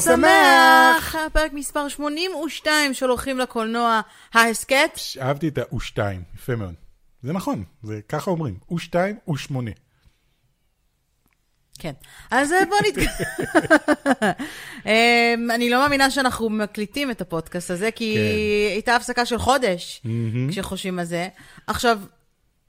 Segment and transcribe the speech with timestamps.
[0.00, 1.16] סגר שמח!
[1.32, 4.00] פרק מספר 82 של הולכים לקולנוע,
[4.34, 4.98] ההסכת.
[5.20, 5.98] אהבתי את ה-U2,
[6.34, 6.74] יפה מאוד.
[7.22, 8.94] זה נכון, זה ככה אומרים, U2,
[9.30, 9.54] U8.
[11.78, 11.92] כן,
[12.30, 13.06] אז אה, בוא נתקדם.
[14.86, 18.72] אמ, אני לא מאמינה שאנחנו מקליטים את הפודקאסט הזה, כי כן.
[18.72, 20.02] הייתה הפסקה של חודש,
[20.50, 21.28] כשחושבים על זה.
[21.66, 22.00] עכשיו,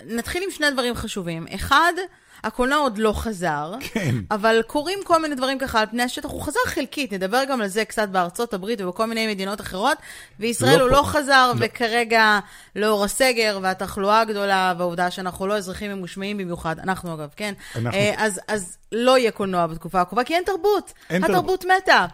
[0.05, 1.47] נתחיל עם שני דברים חשובים.
[1.55, 1.93] אחד,
[2.43, 4.15] הקולנוע עוד לא חזר, כן.
[4.31, 7.67] אבל קורים כל מיני דברים ככה על פני השטח, הוא חזר חלקית, נדבר גם על
[7.67, 9.97] זה קצת בארצות הברית ובכל מיני מדינות אחרות,
[10.39, 10.95] וישראל לא הוא פה.
[10.97, 11.65] לא חזר, לא.
[11.65, 12.39] וכרגע
[12.75, 17.53] לאור הסגר והתחלואה הגדולה, והעובדה שאנחנו לא אזרחים ממושמעים במיוחד, אנחנו אגב, כן?
[17.75, 17.99] אנחנו.
[17.99, 20.93] אה, אז, אז לא יהיה קולנוע בתקופה הקרובה, כי אין תרבות.
[21.09, 22.05] אין התרבות מתה.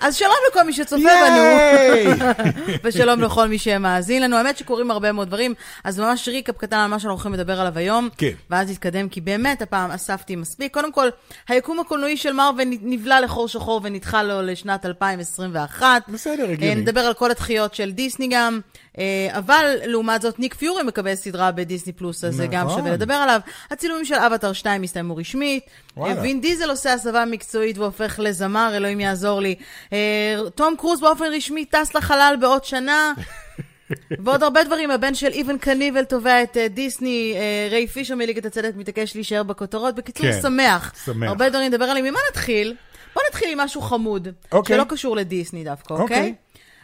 [0.00, 1.08] אז שלום לכל מי שצופה!
[1.26, 2.22] בנו,
[2.84, 4.36] ושלום לכל מי שמאזין לנו.
[4.36, 5.54] האמת שקורים הרבה מאוד דברים,
[5.84, 8.08] אז ממש recap קטן על מה שאנחנו הולכים לדבר עליו היום.
[8.16, 8.30] כן.
[8.50, 10.74] ואז נתקדם, כי באמת הפעם אספתי מספיק.
[10.74, 11.08] קודם כל,
[11.48, 16.02] היקום הקולנועי של מרוויל נבלע לחור שחור ונדחה לו לשנת 2021.
[16.08, 16.74] בסדר, אה, הגיוני.
[16.74, 18.87] נדבר על כל הדחיות של דיסני גם, אה,
[19.30, 22.78] אבל לעומת זאת ניק פיורי מקבל סדרה בדיסני פלוס, אז זה גם נכון.
[22.78, 23.40] שווה לדבר עליו.
[23.70, 25.66] הצילומים של אבטר 2 הסתיימו רשמית.
[25.98, 29.54] אה, וין דיזל עושה הסבה מקצועית והופך לזמר, אלוהים יעזור לי.
[29.92, 33.12] אה, תום קרוז באופן רשמי טס לחלל בעוד שנה.
[34.24, 38.46] ועוד הרבה דברים, הבן של איבן קניבל תובע את אה, דיסני, אה, ריי פישר מליגת
[38.46, 39.94] הצדק מתעקש להישאר בכותרות.
[39.94, 40.92] בקיצור, כן, שמח.
[41.04, 41.28] שמח.
[41.28, 42.06] הרבה דברים לדבר עליהם.
[42.06, 42.74] ממה נתחיל?
[43.14, 44.76] בוא נתחיל עם משהו חמוד, אוקיי.
[44.76, 46.16] שלא קשור לדיסני דווקא, אוקיי.
[46.16, 46.34] אוקיי?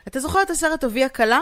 [0.08, 1.40] אתה זוכר את הסרט אבי הכלה?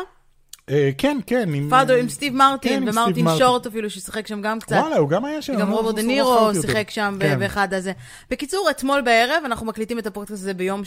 [0.73, 1.49] אה, כן, כן.
[1.71, 3.27] פאדו עם סטיב כן, מרטין, עם ומרטין.
[3.39, 4.77] שורט אפילו, ששיחק שם גם קצת.
[4.77, 5.57] וואלה, הוא גם היה שם.
[5.59, 6.51] גם לא- רוברט דה נירו.
[6.63, 7.39] שיחק שם כן.
[7.39, 7.93] באחד הזה.
[8.31, 10.83] בקיצור, אתמול בערב, אנחנו מקליטים את הפודקאסט הזה ביום,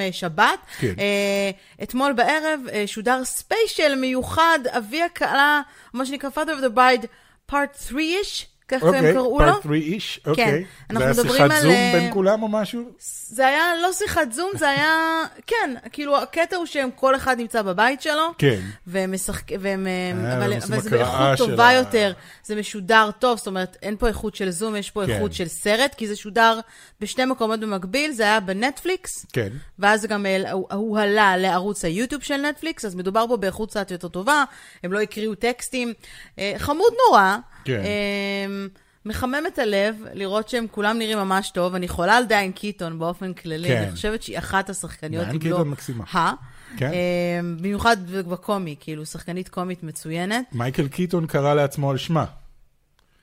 [0.00, 0.58] אה, שבת.
[0.78, 0.94] כן.
[0.98, 1.50] אה,
[1.82, 5.60] אתמול בערב אה, שודר special מיוחד, אבי הכלה,
[5.94, 7.06] מה שנקרא of the Bride,
[7.52, 9.44] part 3-ish, ככה הם אוקיי, קראו לו.
[9.52, 10.64] part 3 איש, אוקיי.
[10.92, 12.82] זה היה על, שיחת זום אה, בין כולם או משהו?
[13.28, 17.62] זה היה לא שיחת זום, זה היה, כן, כאילו, הקטע הוא שהם, כל אחד נמצא
[17.62, 18.28] בבית שלו.
[18.38, 18.60] כן.
[18.86, 22.12] והם משחקים, והם, אה, אבל, והם עושים אבל זה באיכות טובה יותר,
[22.44, 25.12] זה משודר טוב, זאת אומרת, אין פה איכות של זום, יש פה כן.
[25.12, 26.60] איכות של סרט, כי זה שודר
[27.00, 29.48] בשני מקומות במקביל, זה היה בנטפליקס, כן.
[29.78, 33.90] ואז זה גם העל- הוא- עלה לערוץ היוטיוב של נטפליקס, אז מדובר פה באיכות קצת
[33.90, 34.44] יותר טובה,
[34.84, 35.92] הם לא הקריאו טקסטים.
[36.38, 37.36] אה, חמוד נורא.
[37.66, 37.80] כן.
[37.80, 38.66] אה,
[39.06, 41.74] מחמם את הלב לראות שהם כולם נראים ממש טוב.
[41.74, 43.82] אני חולה על דיין קיטון באופן כללי, כן.
[43.82, 46.04] אני חושבת שהיא אחת השחקניות, דיין אם לא קיטון מקסימה.
[46.04, 46.30] ה.
[46.76, 46.90] כן.
[46.92, 50.44] אה, במיוחד בקומי, כאילו, שחקנית קומית מצוינת.
[50.52, 52.24] מייקל קיטון קרא לעצמו על שמה.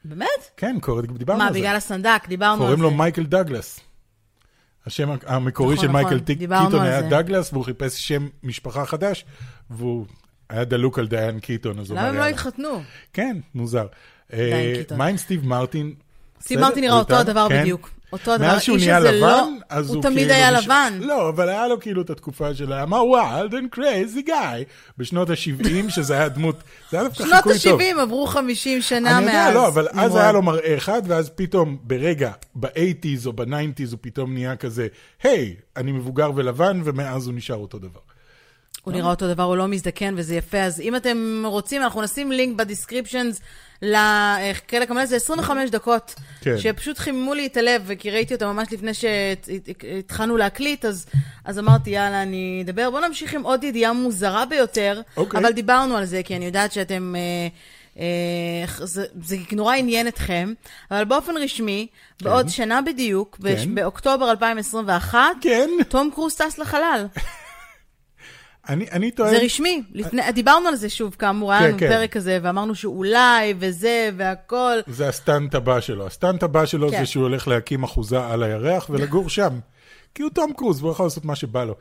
[0.06, 0.28] באמת?
[0.58, 1.60] כן, קורא- דיברנו מה, על זה.
[1.60, 2.64] בגלל הסנדק, דיברנו על זה.
[2.64, 3.80] קוראים לו מייקל דגלס.
[4.86, 7.08] השם המקורי נכון, של נכון, מייקל טיק- דיברנו קיטון היה זה.
[7.10, 9.26] דגלס, והוא חיפש שם משפחה חדש,
[9.70, 10.06] והוא
[10.50, 12.30] היה דלוק על דיין קיטון, אז הוא למה אמר, הם לא.
[12.30, 12.82] התחתנו?
[13.14, 13.86] כן, מוזר.
[14.36, 14.98] דיין אה.
[14.98, 15.94] מה עם סטיב מרטין?
[16.42, 16.60] סטיב?
[16.60, 17.16] מרטין נראה אותו?
[17.16, 17.62] הדבר כן.
[17.62, 17.90] בדיוק.
[18.14, 18.48] אותו הדבר.
[18.48, 19.48] האיש הזה לא-
[19.88, 20.94] הוא תמיד כאילו היה לבן.
[21.02, 24.64] לא, אבל היה לו כאילו את התקופה של a wild and crazy guy
[24.98, 26.56] בשנות ה-70, שזה היה דמות,
[26.92, 27.82] זה היה דווקא שנות חיקוי טוב.
[27.82, 29.36] ה-70 עברו 50 שנה אני מאז.
[29.36, 30.16] יודע, לא, אבל אז.
[30.16, 34.88] היה לו מראה אחד, ואז פתאום, ברגע, ב-80's או ב-90's, הוא פתאום נהיה כזה,
[35.24, 38.00] היי, אני מבוגר ולבן, ומאז הוא נשאר אותו דבר.
[38.84, 40.58] הוא נראה אותו דבר, הוא לא מזדקן וזה יפה.
[40.60, 43.42] אז אם אתם רוצים, אנחנו נשים לינק בדיסקריפשנס
[43.84, 46.58] לחלק המלא, זה 25 דקות, כן.
[46.58, 51.06] שפשוט חיממו לי את הלב, כי ראיתי אותה ממש לפני שהתחלנו להקליט, אז,
[51.46, 52.90] אז אמרתי, יאללה, אני אדבר.
[52.90, 55.40] בואו נמשיך עם עוד ידיעה מוזרה ביותר, אוקיי.
[55.40, 57.16] אבל דיברנו על זה, כי אני יודעת שאתם...
[57.16, 57.48] אה,
[58.00, 60.54] אה, זה, זה נורא עניין אתכם,
[60.92, 61.88] אבל באופן רשמי,
[62.22, 63.76] בעוד שנה בדיוק, כן.
[63.76, 67.06] באוקטובר 2021, כן, תום קרוז טס לחלל.
[68.70, 69.30] אני, אני טוען...
[69.30, 69.84] זה רשמי.
[69.94, 71.90] לפני, דיברנו על זה שוב, כאמור, היה כן, לנו כן.
[71.90, 74.78] פרק כזה, ואמרנו שאולי, וזה, והכל.
[74.88, 76.08] זה ה stunt הבא שלו.
[76.08, 77.00] ה stunt הבא שלו כן.
[77.00, 79.60] זה שהוא הולך להקים אחוזה על הירח ולגור שם.
[80.16, 81.76] כי הוא תום קרוז, והוא יכול לעשות מה שבא לו.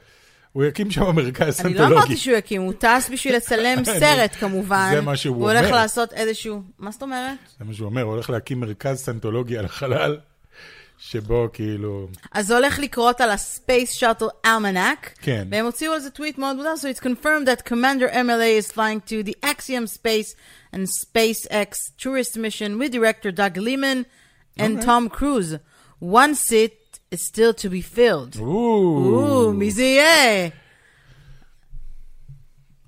[0.53, 1.95] הוא יקים שם מרכז אני לא סיינטולוגי.
[1.95, 4.91] אמרתי שהוא יקים, הוא טס בשביל לצלם סרט כמובן.
[4.95, 5.77] זה מה שהוא הוא הולך אומר.
[5.77, 6.63] לעשות איזשהו...
[6.79, 7.39] מה זאת אומרת?
[7.59, 10.17] זה מה שהוא אומר, הוא הולך להקים מרכז סנטולוגי על החלל,
[10.99, 12.09] שבו כאילו...
[12.33, 15.09] אז זה הולך לקרות על ה-Space Shuttle Almanac.
[15.23, 15.47] כן.
[15.51, 19.01] והם הוציאו על זה טוויט מאוד מודע, so it's confirmed that Commander MLA is flying
[19.11, 20.35] to the Axiom Space
[20.75, 24.05] and SpaceX tourist mission with director Doug Liman
[24.59, 24.87] and Okay.
[24.87, 25.53] Tom Cruise.
[25.99, 26.75] One seat
[27.11, 28.39] is still to be filled.
[28.41, 30.49] או, מי זה יהיה?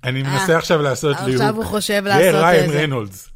[0.03, 1.55] אני מנסה עכשיו לעשות עכשיו ליהוק.
[1.55, 2.81] הוא חושב זה לעשות ריין איזה.
[2.83, 3.29] רנולדס.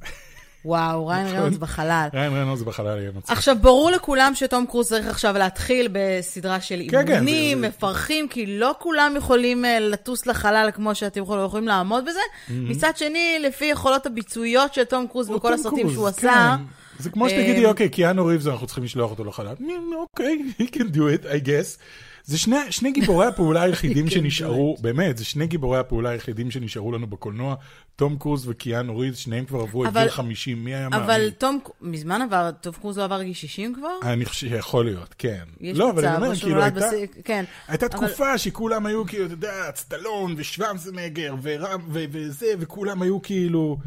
[0.65, 2.07] וואו, ריין ריינולדס בחלל.
[2.13, 3.37] ריין רנולדס בחלל יהיה מצחיק.
[3.37, 8.27] עכשיו, ברור לכולם שתום קרוז צריך עכשיו להתחיל בסדרה של כן, כן, אימונים, זה- מפרכים,
[8.27, 12.19] כי לא כולם יכולים אה, לטוס לחלל כמו שאתם יכולים, יכולים לעמוד בזה.
[12.49, 16.55] מצד שני, לפי יכולות הביצועיות של תום קרוז בכל הסרטים קרוז, שהוא כן, עשה,
[16.99, 19.53] זה כמו שתגידי, אוקיי, קיאנו ריבס, אנחנו צריכים לשלוח אותו לחלל.
[19.95, 21.77] אוקיי, he can do it, I guess.
[22.23, 27.07] זה שני, שני גיבורי הפעולה היחידים שנשארו, באמת, זה שני גיבורי הפעולה היחידים שנשארו לנו
[27.07, 27.55] בקולנוע,
[27.95, 31.03] תום קרוז וקיאנו ריבס, שניהם כבר עברו את גיל 50, מי היה מאמין?
[31.05, 34.11] אבל תום, מזמן עבר, טוב קרוז לא עבר גיל 60 כבר?
[34.11, 35.43] אני חושב שיכול להיות, כן.
[35.61, 36.79] יש לא, אבל אני אומר, כאילו, הייתה...
[36.79, 36.93] בס-
[37.23, 37.45] כן.
[37.67, 43.21] הייתה אבל- תקופה שכולם היו כאילו, אתה יודע, סטלון ושוורצנגר ורם ו- וזה, וכולם היו
[43.21, 43.77] כאילו...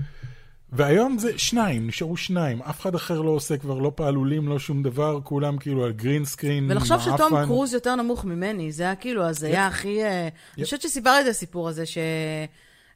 [0.72, 4.82] והיום זה שניים, נשארו שניים, אף אחד אחר לא עושה כבר לא פעלולים, לא שום
[4.82, 7.46] דבר, כולם כאילו על גרין סקרין, ולחשוב שתום מעפן.
[7.46, 10.04] קרוז יותר נמוך ממני, זה היה כאילו הזיה הכי...
[10.04, 11.98] אה, אני חושבת שסיפרתי את הסיפור הזה, ש...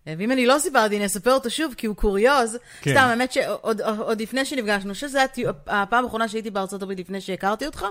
[0.08, 2.58] אה, ואם אני לא סיפרתי, אני אספר אותו שוב, כי הוא קוריוז.
[2.80, 2.90] כן.
[2.90, 7.66] סתם, האמת שעוד עוד לפני שנפגשנו, שזו הייתה הפעם האחרונה שהייתי בארצות הברית לפני שהכרתי
[7.66, 7.86] אותך,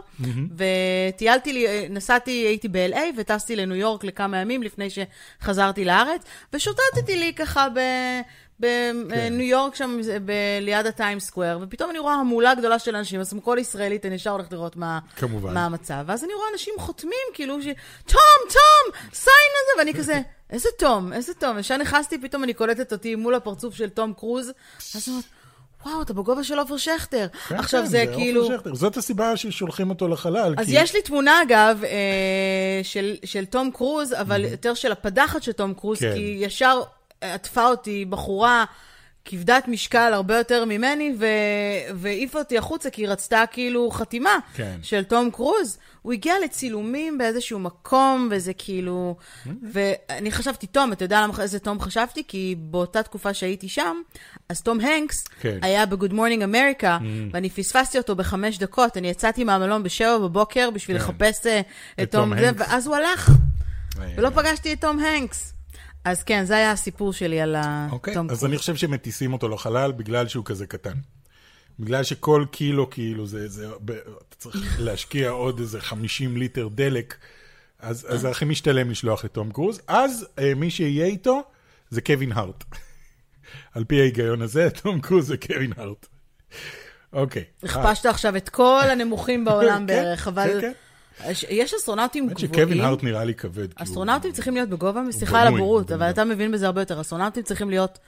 [0.57, 6.21] וטיילתי לי, אה, נסעתי, הייתי ב-LA וטסתי לניו יורק לכמה ימים לפני שחזרתי לארץ,
[6.53, 7.79] ושוטטתי לי ככה ב...
[8.59, 9.99] בניו יורק שם,
[10.61, 14.29] ליד הטיים סקוואר, ופתאום אני רואה המולה גדולה של אנשים, אז כל ישראלית, אני ישר
[14.29, 15.53] הולכת לראות מה, כמובן.
[15.53, 16.03] מה המצב.
[16.05, 17.65] ואז אני רואה אנשים חותמים, כאילו, ש...
[18.05, 21.59] תום, תום, סיין לזה, ואני כזה, איזה תום, איזה תום.
[21.59, 24.51] ישר נכנסתי, פתאום אני קולטת אותי מול הפרצוף של תום קרוז,
[24.95, 25.25] אז אני אומרת,
[25.85, 27.27] וואו, אתה בגובה של עופר שכטר.
[27.47, 28.45] כן, עכשיו כן, זה עופר כאילו...
[28.45, 28.75] שכטר.
[28.75, 30.55] זאת הסיבה ששולחים אותו לחלל.
[30.57, 30.71] אז כי...
[30.75, 35.73] יש לי תמונה, אגב, אה, של, של תום קרוז, אבל יותר של הפדחת של תום
[35.73, 36.13] קרוז, כן.
[36.13, 36.81] כי ישר
[37.21, 38.65] עטפה אותי בחורה
[39.25, 41.15] כבדת משקל הרבה יותר ממני,
[41.95, 44.77] והעיפה אותי החוצה, כי היא רצתה כאילו חתימה כן.
[44.81, 45.77] של תום קרוז.
[46.01, 49.15] הוא הגיע לצילומים באיזשהו מקום, וזה כאילו...
[49.71, 52.23] ואני חשבתי, תום, אתה יודע למה איזה תום חשבתי?
[52.27, 54.01] כי באותה תקופה שהייתי שם,
[54.49, 55.57] אז תום הנקס כן.
[55.61, 56.87] היה ב-Good Morning America,
[57.31, 58.97] ואני פספסתי אותו בחמש דקות.
[58.97, 61.03] אני יצאתי מהמלון בשבע בבוקר בשביל כן.
[61.03, 62.33] לחפש אה, את את תום.
[62.57, 63.29] ואז הוא הלך,
[63.99, 65.54] אה, ולא פגשתי את תום הנקס.
[66.05, 67.55] אז כן, זה היה הסיפור שלי על
[67.91, 70.93] אוקיי, התום אז אני חושב שמטיסים אותו לחלל בגלל שהוא כזה קטן.
[71.79, 73.67] בגלל שכל קילו, כאילו, זה, זה,
[74.27, 77.15] אתה צריך להשקיע עוד איזה 50 ליטר דלק,
[77.79, 79.81] אז, אז זה הכי משתלם לשלוח את תום קרוז.
[79.87, 81.43] אז אה, מי שיהיה איתו
[81.89, 82.63] זה קווין הארט.
[83.75, 86.07] על פי ההיגיון הזה, תום קרוז זה קווין הארט.
[87.13, 87.43] אוקיי.
[87.63, 90.71] הכפשת עכשיו את כל הנמוכים בעולם כן, בערך, אבל כן, כן.
[91.49, 92.81] יש- אסטרונאוטים האמת שקווין גבוהים.
[92.85, 93.73] הארט נראה לי כבד.
[93.73, 96.09] הוא- אסטרונאוטים צריכים להיות בגובה, סליחה על הבורות, אבל.
[96.09, 97.01] אתה מבין בזה הרבה יותר.
[97.01, 97.99] אסטרונאוטים צריכים להיות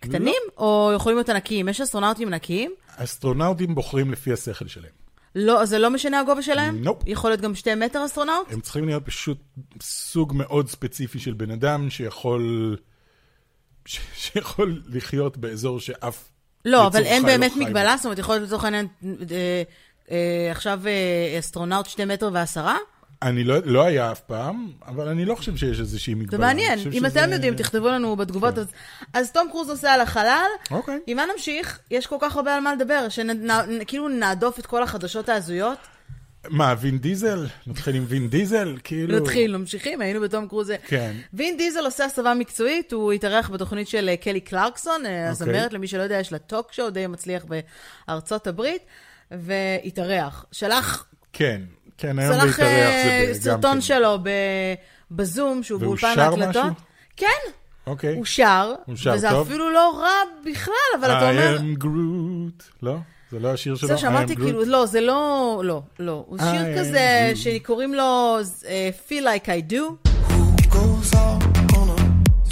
[0.00, 1.68] קטנים, או יכולים להיות ענקיים?
[1.68, 2.72] יש אסטרונאוטים ענקיים?
[2.96, 4.90] אסטרונאוטים בוחרים לפי השכל שלהם.
[5.34, 6.82] לא, זה לא משנה הגובה שלהם?
[6.84, 7.02] nope.
[7.06, 8.52] יכול להיות גם שתי מטר אסטרונאוט?
[8.52, 9.38] הם צריכים להיות פשוט
[9.82, 12.76] סוג מאוד ספציפי של בן אדם שיכול,
[13.84, 16.28] ש- שיכול לחיות באזור שאף...
[16.64, 17.52] לא, אבל אין לא באמת.
[17.56, 18.86] מגבלה, זאת אומרת, יכול להיות לצורך העניין,
[19.30, 19.62] אה,
[20.50, 22.76] עכשיו אה, אסטרונאוט שתי מטר ועשרה?
[23.22, 26.30] אני לא, לא היה אף פעם, אבל אני לא חושב שיש איזושהי מגבלה.
[26.30, 28.58] זה מעניין, אם שזה- אתם יודעים, תכתבו לנו בתגובות.
[28.58, 28.66] אז-
[29.12, 30.98] אז תום קרוז נוסע לחלל, אוקיי.
[31.06, 31.78] עם מה נמשיך?
[31.90, 35.78] יש כל כך הרבה על מה לדבר, שכאילו נהדוף את כל החדשות ההזויות.
[36.48, 37.46] מה, וין דיזל?
[37.66, 38.76] נתחיל עם וין דיזל?
[38.84, 39.20] כאילו...
[39.20, 40.72] נתחיל, ממשיכים, היינו בתום קרוז.
[40.86, 41.12] כן.
[41.34, 45.86] וין דיזל עושה הסבה מקצועית, הוא התארח בתוכנית של אה, קלי קלרקסון, אה, הזמרת, למי
[45.88, 47.44] שלא יודע, יש לה טוק שואו די מצליח
[48.08, 48.82] בארצות הברית,
[49.30, 50.44] והתארח.
[50.52, 51.60] שלח כן,
[51.98, 53.80] כן, היום שלח להתארח אה, זה ב- גם סרטון כן.
[53.80, 54.74] שלו ב-
[55.10, 56.48] בזום, שהוא והוא באולפן שר ההקלטות.
[56.64, 56.74] משהו?
[57.16, 57.26] כן,
[57.86, 58.16] אוקיי.
[58.16, 59.46] הוא שר, הוא שר וזה טוב?
[59.48, 60.10] אפילו לא רע
[60.50, 61.56] בכלל, אבל אתה אומר...
[61.58, 62.62] I am Groot.
[62.82, 62.96] לא?
[63.30, 63.88] זה לא השיר שלו?
[63.88, 64.36] זה שאמרתי?
[64.36, 66.24] כאילו, לא, זה לא, לא, לא.
[66.28, 67.32] הוא שיר כזה.
[67.34, 70.08] שקוראים לו אה, Feel Like I Do.
[70.72, 71.42] goes out
[71.72, 72.00] on a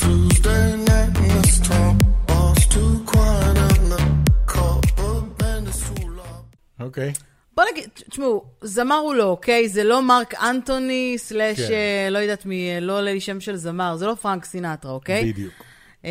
[0.02, 1.85] Tuesday night in this town.
[6.86, 7.12] אוקיי.
[7.56, 9.68] בוא נגיד, תשמעו, זמר הוא לא, אוקיי?
[9.68, 11.72] זה לא מרק אנטוני, סלאש, כן.
[11.72, 14.92] אה, לא יודעת מי, אה, לא עולה לי שם של זמר, זה לא פרנק סינטרה,
[14.92, 15.32] אוקיי?
[15.32, 15.52] בדיוק.
[16.04, 16.10] אה,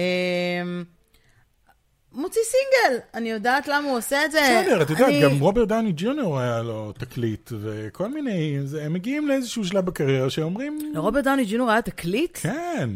[2.14, 4.40] מוציא סינגל, אני יודעת למה הוא עושה את זה.
[4.62, 8.94] בסדר, את יודעת, אני- גם רוברט דאוני ג'וניור היה לו תקליט, וכל מיני, זה- הם
[8.94, 12.38] מגיעים לאיזשהו שלב בקריירה שאומרים, לרוברט דאוני ג'ונור היה תקליט?
[12.42, 12.90] כן.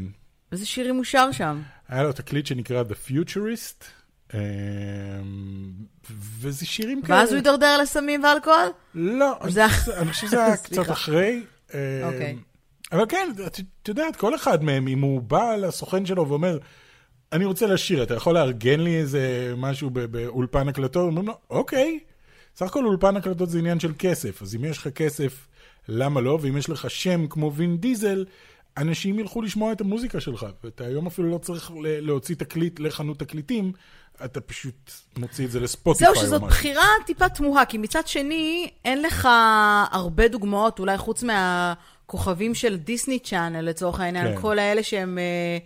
[0.52, 1.62] איזה שירים הוא שר שם?
[1.90, 3.84] היה לו תקליט שנקרא The Futurist,
[6.40, 7.18] וזה שירים כאלה.
[7.20, 8.70] ואז הוא הידרדר לסמים ואלכוהול?
[8.96, 10.58] לא, אני- חושב שזה היה.
[10.64, 11.44] קצת אחרי.
[11.74, 12.36] אמ, אוקיי.
[12.92, 16.58] אבל כן, את יודעת, כל אחד מהם, אם הוא בא לסוכן שלו ואומר,
[17.34, 21.08] אני רוצה לשיר, אתה יכול לארגן לי איזה משהו באולפן הקלטות?
[21.08, 22.00] אומרים לו, אוקיי.
[22.56, 25.48] סך הכל אולפן הקלטות זה עניין של כסף, אז אם יש לך כסף,
[25.88, 26.38] למה לא?
[26.42, 28.26] ואם יש לך שם כמו וין דיזל,
[28.78, 30.46] אנשים ילכו לשמוע את המוזיקה שלך.
[30.64, 33.72] ואתה היום אפילו לא צריך להוציא תקליט לחנות תקליטים,
[34.26, 36.48] אתה פשוט מוציא את זה לספוטיפיי זהו, או שזאת משהו.
[36.48, 39.28] בחירה טיפה תמוהה, כי מצד שני, אין לך
[39.92, 44.42] הרבה דוגמאות, אולי חוץ מהכוכבים של דיסני צ'אנל, לצורך העניין, כן.
[44.42, 45.18] כל האלה שהם...
[45.18, 45.58] אה,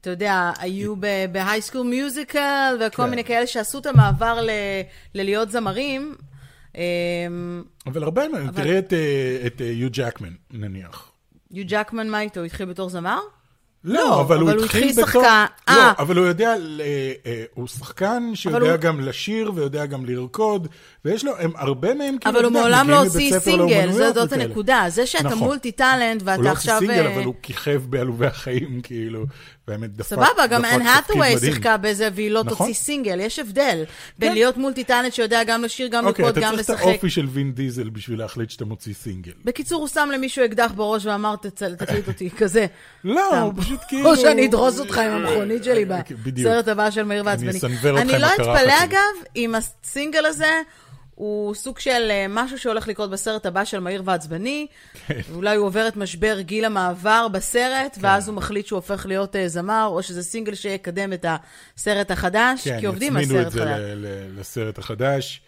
[0.00, 0.94] אתה יודע, היו
[1.32, 3.10] בהייסקול מיוזיקל וכל כן.
[3.10, 4.50] מיני כאלה שעשו את המעבר ל-
[5.14, 6.14] ללהיות זמרים.
[6.74, 11.12] אמ, אבל הרבה מהם, תראה את, אה, את אה, יו ג'קמן, נניח.
[11.50, 12.42] יו ג'קמן, מה איתו?
[12.42, 13.18] התחיל בתור זמר?
[13.84, 15.22] לא, לא, אבל הוא הוא התחיל בתור...
[15.22, 15.28] לא,
[15.68, 15.92] אה.
[15.98, 16.80] אבל הוא יודע, ל-
[17.26, 20.68] אה, הוא שחקן שיודע הוא- גם לשיר ויודע גם לרקוד,
[21.04, 24.32] ויש לו, הם הרבה מהם כאילו, אבל הוא מעולם לא הוציא סינגל, זאת.
[24.32, 24.84] הנקודה.
[24.88, 25.38] זה שאתה נכון.
[25.38, 26.78] multi talent הוא ואתה לא הוציא עכשיו...
[26.78, 29.24] סינגל, אה, אבל הוא כיכב בעלובי החיים, כאילו,
[29.68, 31.38] והאמת דפק, סבבה, גם אן האת'וויי.
[31.38, 32.58] שיחקה בזה והיא לא נכון.
[32.66, 33.20] תוציא סינגל.
[33.20, 33.84] יש הבדל
[34.18, 34.34] בין כן.
[34.34, 36.86] להיות multi talent שיודע גם לשיר, גם אוקיי, אתה גם צריך את לשחק.
[36.86, 39.32] האופי של וין דיזל בשביל להחליט שאתה מוציא סינגל.
[39.44, 42.66] בקיצור, הוא שם למישהו אקדח בראש ואמר, "תצ- תקליט אותי, כזה.
[43.04, 43.38] לא.
[43.40, 44.10] הוא פשוט כאילו...
[44.10, 46.48] או שאני אדרוס אותך עם המכונית שלי בדיוק.
[46.48, 47.50] בסרט הבא של מהיר ועצבני.
[47.50, 48.84] אסנוור אותך אני עם לא הקרחת אתפלא, שלי.
[48.84, 48.98] אגב,
[49.36, 50.52] אם הסינגל הזה
[51.20, 54.66] הוא סוג של אה, משהו שהולך לקרות בסרט הבא של מהיר ועצבני.
[55.06, 55.20] כן.
[55.34, 59.48] אולי הוא עובר את משבר גיל המעבר בסרט, ואז הוא מחליט שהוא הופך להיות אה,
[59.48, 61.26] זמר, או שזה סינגל שיקדם את
[61.76, 63.68] הסרט החדש, כן, כי עובדים על סרט את זה חדש.
[63.78, 65.40] ל- ל- לסרט החדש.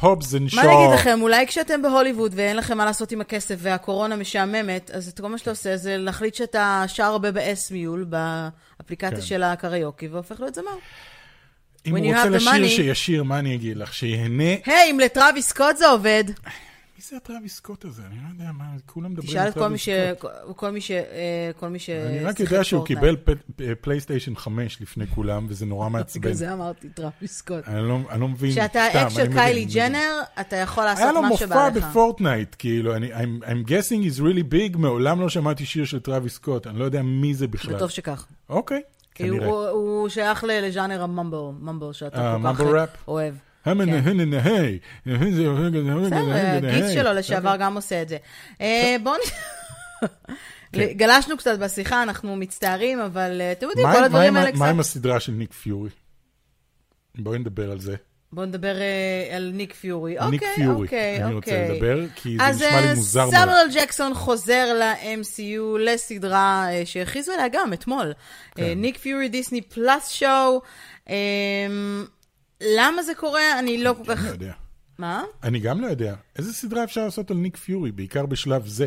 [0.00, 0.66] Hobbs and Shaw.
[0.66, 5.08] מה נגיד לכם, אולי כשאתם בהוליווד ואין לכם מה לעשות עם הכסף והקורונה משעממת, אז
[5.08, 9.22] את כל מה שאתה עושה זה להחליט שאתה שר הרבה ב Smule, באפליקציה כן.
[9.22, 10.76] של הקריוקי, והופך להיות זמר.
[11.86, 13.94] אם הוא רוצה לשיר, money- שישיר, מה אני אגיד לך?
[13.94, 14.44] שיהנה.
[14.66, 16.24] היי, אם לטרוויס סקוט זה עובד,
[16.96, 18.02] מי זה הטרוויס סקוט הזה?
[18.10, 19.88] אני לא יודע מה, כולם מדברים תשאל על ש...
[19.88, 20.56] סקוט.
[20.56, 20.90] כל מי ש...
[20.90, 21.90] אה, כל מי ש...
[21.90, 22.86] אני רק יודע שהוא.
[22.86, 23.16] קיבל
[23.80, 26.20] פלייסטיישן 5 לפני כולם, וזה נורא מעצבן.
[26.20, 27.68] בגלל זה אמרתי טרוויס סקוט.
[27.68, 29.64] אני לא אני לא מבין, כשאתה אקס של קיילי.
[29.64, 31.84] ג'נר, אתה יכול היה לעשות לו מה שבא מופע לך.
[31.84, 36.34] בפורטנייט, כאילו, אני, I'm, I'm guessing he's really big, מעולם לא שמעתי שיר של טרוויס
[36.34, 37.74] סקוט, אני לא יודע מי זה בכלל.
[37.76, 38.26] וטוב שכך.
[38.48, 39.46] אוקיי, כי כנראה.
[39.46, 42.64] הוא- הוא שייך לז'אנר הממבל, ממבל שאתה אה, כל כך?
[43.08, 43.34] אוהב.
[43.86, 43.96] כן.
[46.06, 48.16] בסדר, גיס שלו לשעבר גם עושה את זה.
[48.60, 49.20] אה, בואו נ...
[50.96, 54.80] גלשנו קצת בשיחה, אנחנו מצטערים, אבל אה, אתם יודעים, כל הדברים האלה מה עם קצת...
[54.80, 55.90] הסדרה של ניק פיורי?
[57.18, 57.96] בואי נדבר על זה.
[58.34, 60.12] בואו נדבר אה, על ניק פיורי.
[60.30, 61.74] ניק אוקיי, פיורי, אוקיי, אני רוצה אוקיי.
[61.74, 63.34] לדבר, כי זה אז נשמע לי אה, מוזר מאוד.
[63.34, 68.12] סמואל ג'קסון חוזר ל-MCU לסדרה אה, שהכריזו עליה גם אתמול.
[68.54, 68.72] כן.
[68.76, 70.60] ניק פיורי דיסני פלאס שואו.
[71.08, 71.14] אה,
[72.60, 73.58] למה זה קורה?
[73.58, 74.24] אני לא כל אני כך...
[74.26, 74.52] לא יודע.
[74.98, 75.24] מה?
[75.42, 76.14] אני גם לא יודע.
[76.38, 78.86] איזה סדרה אפשר לעשות על ניק פיורי, בעיקר בשלב זה?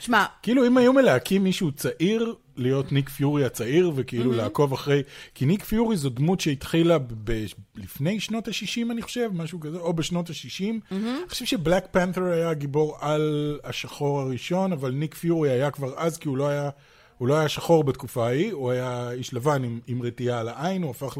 [0.00, 5.02] שמע, כאילו, אם היו מלהקים מישהו צעיר, להיות ניק פיורי הצעיר, וכאילו לעקוב אחרי...
[5.34, 7.44] כי ניק פיורי זו דמות שהתחילה ב...
[7.76, 10.64] לפני שנות ה-60, אני חושב, משהו כזה, או בשנות ה-60.
[10.92, 16.18] אני חושב שבלק פנת'ר היה הגיבור על השחור הראשון, אבל ניק פיורי היה כבר אז,
[16.18, 16.70] כי הוא לא היה...
[17.20, 20.82] הוא לא היה שחור בתקופה ההיא, הוא היה איש לבן עם, עם רטייה על העין,
[20.82, 21.18] הוא הפך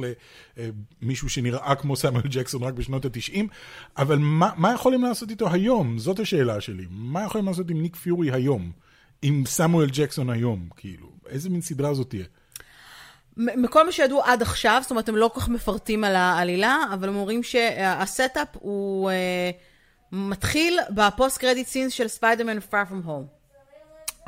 [1.03, 3.39] למישהו שנראה כמו סמואל ג'קסון רק בשנות ה-90,
[3.99, 5.99] אבל מה, מה יכולים לעשות איתו היום?
[5.99, 6.87] זאת השאלה שלי.
[6.91, 8.73] מה יכולים לעשות עם ניק פיורי היום?
[9.23, 11.07] עם סמואל ג'קסון היום, כאילו?
[11.29, 12.25] איזה מין סדרה זאת תהיה?
[13.37, 17.09] מכל מה שידעו עד עכשיו, זאת אומרת, הם לא כל כך מפרטים על העלילה, אבל
[17.09, 19.51] הם אומרים שה setup הוא אה,
[20.13, 23.40] מתחיל ב post credit scenes של ספיידרמן Far From Home.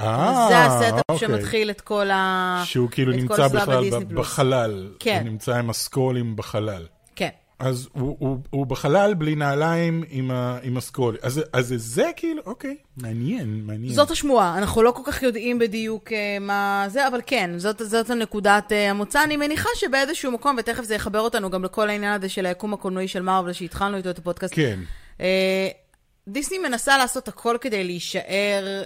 [0.03, 1.29] אה, זה ה setup אוקיי.
[1.29, 2.63] שמתחיל את כל ה...
[2.65, 3.91] שהוא כאילו נמצא בכלל.
[4.15, 4.93] בחלל.
[4.99, 5.19] כן.
[5.23, 6.87] הוא נמצא עם הסקרולים בחלל.
[7.17, 7.29] כן.
[7.59, 11.17] אז הוא, הוא, הוא בחלל בלי נעליים עם, ה, עם הסקרול.
[11.23, 13.93] אז, אז זה זה כאילו, אוקיי, מעניין, מעניין.
[13.93, 18.11] זאת השמועה, אנחנו לא כל כך יודעים בדיוק אה, מה זה, אבל כן, זאת, זאת
[18.11, 19.25] הנקודת אה, המוצא.
[19.25, 23.09] אני מניחה שבאיזשהו מקום, ותכף זה יחבר אותנו גם לכל העניין הזה של היקום הקולנועי
[23.09, 24.55] של מארוול, שהתחלנו איתו את הפודקאסט.
[24.55, 24.81] כן.
[26.29, 28.83] דיסני מנסה לעשות הכל כדי להישאר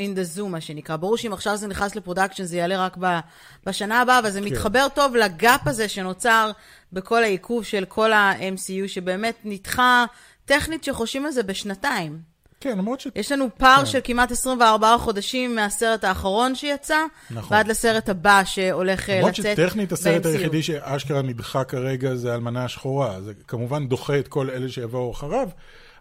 [0.00, 0.96] in the zone, מה שנקרא.
[0.96, 3.18] ברור שאם עכשיו זה נכנס ל production, זה יעלה רק ב,
[3.66, 4.46] בשנה הבאה, אבל זה כן.
[4.46, 6.50] מתחבר טוב ל gap הזה שנוצר
[6.92, 10.04] בכל העיכוב של כל ה-MCU, שבאמת נדחה
[10.44, 12.36] טכנית שחושבים על זה בשנתיים.
[12.60, 13.06] כן, למרות ש...
[13.14, 13.86] יש לנו פער כן.
[13.86, 16.98] של כמעט 24 חודשים מהסרט האחרון שיצא,
[17.30, 17.56] נכון.
[17.56, 20.28] ועד לסרט הבא שהולך אה, למרות לצאת שטכנית הסרט ב-MCU.
[20.28, 23.20] היחידי שאשכרה נדחה כרגע זה אלמנה השחורה.
[23.20, 25.48] זה כמובן דוחה את כל אלה שיבואו אחריו,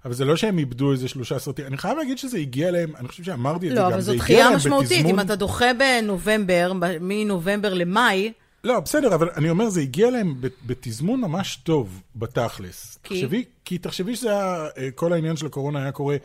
[0.06, 1.66] אבל זה לא שהם איבדו איזה שלושה סרטים.
[1.66, 4.06] אני חייב להגיד שזה הגיע להם, אני חושב שאמרתי את זה לא, גם, אבל זה
[4.06, 4.92] זו הגיע דחייה להם משמעותית.
[4.92, 6.72] בתזמון- אם אתה דוחה בנובמבר,
[7.02, 8.32] מנובמבר למאי,
[8.64, 12.98] לא, בסדר, אבל אני אומר, זה הגיע להם בת- בתזמון ממש טוב, בתכלס.
[13.04, 13.14] כי?
[13.16, 16.16] תחשבי, כי תחשבי שזה היה, אה, כל העניין של הקורונה היה קורה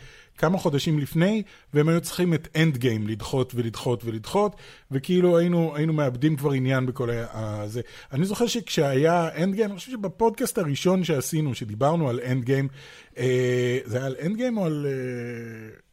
[0.40, 1.42] כמה חודשים לפני,
[1.74, 4.56] והם היו צריכים את Endgame לדחות ולדחות ולדחות,
[4.90, 7.80] וכאילו היינו, היינו מאבדים כבר עניין בכל הזה.
[8.12, 12.68] אני זוכר שכשהיה Endgame, אני חושב שבפודקאסט הראשון שעשינו, שדיברנו על Endgame,
[13.18, 14.86] אה, זה היה על End Game או על...
[14.86, 15.89] אה,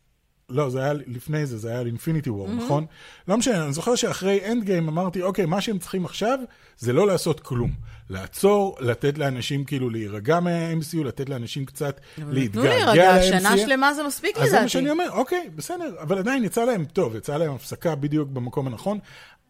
[0.50, 2.86] לא, זה היה לפני זה, זה היה על Infinity War, נכון?
[3.28, 6.40] לא משנה, אני זוכר שאחרי End Game אמרתי, אוקיי, מה שהם צריכים עכשיו
[6.78, 7.72] זה לא לעשות כלום.
[8.10, 13.24] לעצור, לתת לאנשים כאילו להירגע מה-MCU, לתת לאנשים קצת תנו להתגעגע להירגע, ל-MCU.
[13.24, 14.70] שנה שלמה זה מספיק אז זה מה לדעתי.
[14.70, 19.00] שאני אומר, אוקיי, בסדר, אבל עדיין יצא להם טוב, יצא להם הפסקה בדיוק במקום הנכון.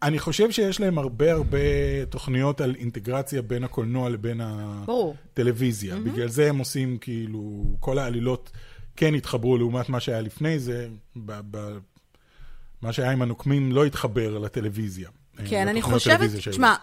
[0.02, 1.58] אני חושב שיש להם הרבה הרבה
[2.10, 4.40] תוכניות על אינטגרציה בין הקולנוע לבין.
[4.42, 5.96] הטלוויזיה.
[5.96, 8.50] בגלל זה הם עושים כאילו, כל העלילות
[8.98, 11.78] כן התחברו לעומת מה שהיה לפני זה, ב- ב-
[12.82, 15.08] מה שהיה עם הנוקמים לא התחבר לטלוויזיה.
[15.46, 16.30] כן, אה, אני לתוכניות חושבת.
[16.50, 16.74] תשמע,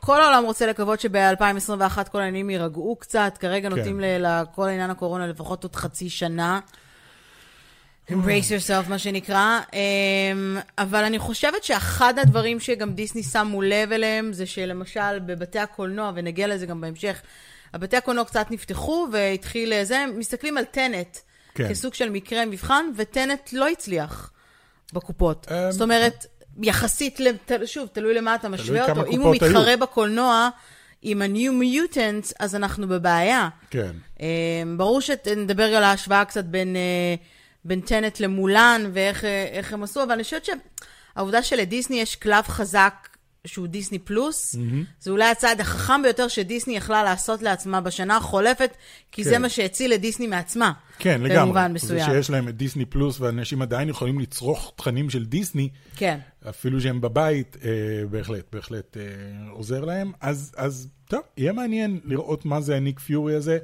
[0.00, 5.26] כל העולם רוצה לקוות שב-2021 כל העניינים יירגעו קצת, כרגע נותנים ל- לכל עניין הקורונה
[5.26, 6.60] לפחות עוד חצי שנה.
[8.08, 8.12] embrace
[8.50, 9.60] yourself, מה שנקרא.
[9.72, 16.12] אמ, אבל אני חושבת שאחד הדברים שגם דיסני שמו לב אליהם, זה שלמשל בבתי הקולנוע,
[16.14, 17.22] ונגיע לזה גם בהמשך,
[17.74, 21.16] הבתי הקולנוע קצת נפתחו והתחיל זה, הם מסתכלים על טנט
[21.54, 21.68] כן.
[21.68, 24.32] כסוג של מקרה מבחן, וטנט לא הצליח
[24.92, 25.46] בקופות.
[25.50, 26.26] אמ, זאת אומרת,
[26.62, 27.20] יחסית,
[27.66, 29.06] שוב, תלוי למה אתה משווה אותו.
[29.06, 29.50] אם הוא קופות היו.
[29.50, 30.48] מתחרה בקולנוע
[31.02, 33.48] עם ה-New Mutants, אז אנחנו בבעיה.
[33.70, 33.92] כן.
[34.20, 34.26] אה,
[34.76, 37.14] ברור שנדבר על ההשוואה קצת בין, אה,
[37.64, 43.08] בין טנט למולן ואיך אה, הם עשו, אבל אני חושבת שהעובדה שלדיסני יש קלף חזק
[43.46, 44.56] שהוא דיסני פלוס,
[45.00, 48.70] זה אולי הצעד החכם ביותר שדיסני יכלה לעשות לעצמה בשנה החולפת,
[49.12, 49.42] כי זה כן.
[49.42, 50.72] מה שהציל את דיסני מעצמה.
[50.98, 51.40] כן, לגמרי.
[51.40, 52.04] במובן זה מסוים.
[52.04, 56.18] שיש להם את דיסני פלוס, ואנשים עדיין יכולים לצרוך תכנים של דיסני, כן.
[56.48, 57.70] אפילו שהם בבית, אה,
[58.10, 59.02] בהחלט, בהחלט אה,
[59.50, 60.12] עוזר להם.
[60.20, 63.58] אז, אז טוב, יהיה מעניין לראות מה זה הניק פיורי הזה.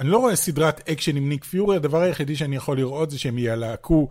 [0.00, 3.38] אני לא רואה סדרת אקשן עם ניק פיורי, הדבר היחידי שאני יכול לראות זה שהם
[3.38, 4.08] ילהקו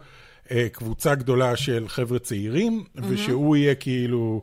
[0.52, 3.02] אה, קבוצה גדולה של חבר'ה צעירים, mm-hmm.
[3.10, 4.42] ושהוא יהיה כאילו,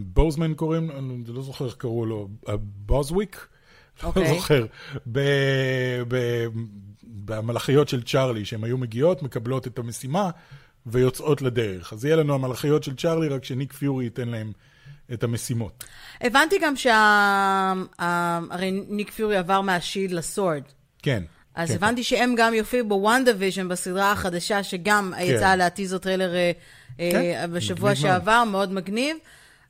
[0.00, 2.28] בוזמן קוראים, אני לא זוכר איך קראו לו,
[2.58, 3.46] בוזוויק?
[4.02, 4.34] לא אוקיי.
[4.34, 4.66] זוכר.
[5.12, 6.46] ב- ב-
[7.02, 10.30] במלאכיות של צ'ארלי, שהן היו מגיעות, מקבלות את המשימה
[10.86, 11.92] ויוצאות לדרך.
[11.92, 14.52] אז יהיה לנו המלאכיות של צ'ארלי, רק שניק פיורי ייתן להם
[15.12, 15.84] את המשימות.
[16.20, 17.72] הבנתי גם שה...
[18.50, 20.62] הרי ניק פיורי עבר מהשילד לסורד.
[21.02, 21.22] כן.
[21.54, 21.74] אז כן.
[21.74, 26.52] הבנתי שהם גם יופיעו ב- WandaVision בסדרה החדשה, שגם יצא לה teaser trailer אה,
[27.00, 28.18] אה, כן, בשבוע מגניב מאוד.
[28.18, 29.16] שעבר, מאוד מגניב.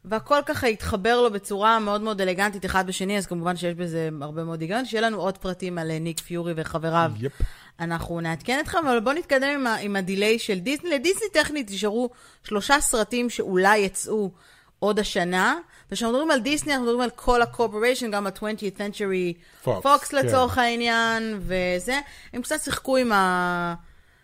[0.04, 4.44] והכל ככה התחבר לו בצורה מאוד מאוד אלגנטית אחד בשני, אז כמובן שיש בזה הרבה
[4.44, 4.84] מאוד היגיון.
[4.84, 7.10] שיהיה לנו עוד פרטים על אה, ניק פיורי וחבריו.
[7.20, 7.32] Yep.
[7.80, 10.90] אנחנו נעדכן אתכם, אבל בואו נתקדם עם, ה- עם ה delay של דיסני.
[10.90, 12.10] לדיסני טכנית נשארו
[12.44, 14.30] שלושה סרטים שאולי יצאו
[14.78, 15.54] עוד השנה.
[15.94, 20.16] וכשאנחנו מדברים על דיסני, אנחנו מדברים על כל ה corporation, גם ה-20th Century Fox, כן.
[20.16, 22.00] לצורך העניין, וזה.
[22.32, 23.74] הם קצת שיחקו עם ה...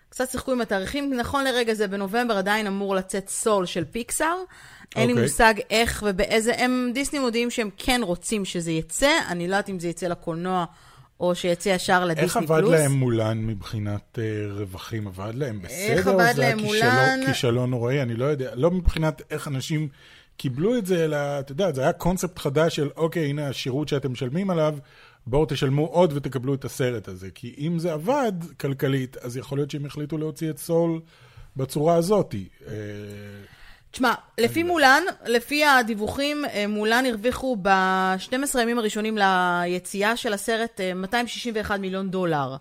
[0.08, 1.14] קצת שיחקו עם התאריכים.
[1.14, 4.36] נכון לרגע זה, בנובמבר עדיין אמור לצאת סול של פיקסאר.
[4.96, 5.24] אין לי אוקיי.
[5.24, 6.52] מושג איך ובאיזה...
[6.56, 9.10] הם, דיסני מודיעים שהם כן רוצים שזה יצא.
[9.28, 10.64] אני לא יודעת אם זה יצא לקולנוע
[11.20, 12.50] או שיצא ישר לדיסני איך פלוס.
[12.50, 15.06] עבד להם מולן מבחינת אה, רווחים?
[15.06, 15.92] עבד להם בסדר?
[15.92, 17.20] איך עבד זה היה להם מולן?
[17.26, 18.02] כישלון נוראי?
[18.02, 18.50] אני לא יודע.
[18.54, 19.88] לא מבחינת איך אנשים
[20.40, 24.12] קיבלו את זה, אלא, אתה יודע, זה היה קונספט חדש של, אוקיי, הנה השירות שאתם
[24.12, 24.74] משלמים עליו,
[25.26, 27.28] בואו תשלמו עוד ותקבלו את הסרט הזה.
[27.34, 31.00] כי אם זה עבד כלכלית, אז יכול להיות שהם החליטו להוציא את סול
[31.56, 32.34] בצורה הזאת.
[32.68, 32.72] אה,
[33.90, 40.94] תשמע, לפי מולן, לפי הדיווחים, אה, מולן הרוויחו ב-12 הימים הראשונים ליציאה של הסרט אה,
[40.94, 42.56] 261 מיליון דולר.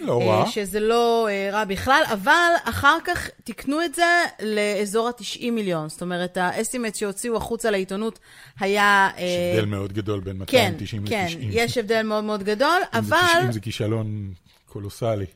[0.00, 0.46] לא אה, רע.
[0.46, 5.88] שזה לא אה, רע בכלל, אבל אחר כך תיקנו את זה לאזור ה-90 מיליון.
[5.88, 8.18] זאת אומרת, האסטימט שהוציאו החוצה לעיתונות
[8.60, 9.08] היה...
[9.18, 11.08] אה, יש הבדל מאוד גדול בין כן, 290 ל-90.
[11.08, 13.32] כן, יש הבדל מאוד מאוד גדול, אם זה אבל...
[13.38, 14.32] 90 זה כישלון
[14.66, 15.26] קולוסלי.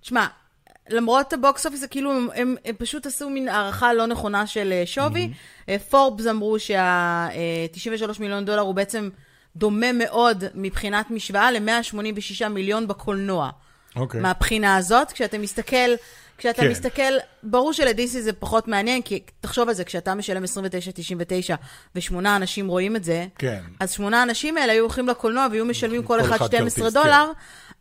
[0.00, 0.26] תשמע,
[0.90, 5.30] למרות הבוקס אופיס, כאילו הם, הם, הם פשוט עשו מין הערכה לא נכונה של שווי.
[5.90, 9.08] פורבס אמרו שה-93 מיליון דולר הוא בעצם
[9.56, 13.50] דומה מאוד מבחינת משוואה ל-186 מיליון בקולנוע.
[13.96, 14.20] אוקיי.
[14.20, 15.90] מהבחינה הזאת, כשאתה מסתכל,
[16.38, 16.70] כשאתה כן.
[16.70, 21.54] מסתכל, ברור שלדיסי זה פחות מעניין, כי תחשוב על זה, כשאתה משלם 29.99
[21.94, 23.60] ושמונה אנשים רואים את זה, כן.
[23.80, 26.94] אז שמונה האנשים האלה היו הולכים לקולנוע והיו משלמים כל כל אחד אחד 12 כרטיס,
[26.94, 27.30] דולר,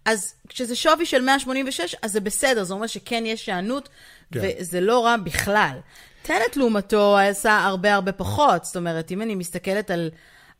[0.05, 3.89] אז כשזה שווי של 186, אז זה בסדר, זה אומר שכן יש שענות,
[4.31, 4.39] כן.
[4.59, 5.77] וזה לא רע בכלל.
[6.21, 10.09] טנט לעומתו עשה הרבה הרבה פחות, זאת אומרת, אם אני מסתכלת על,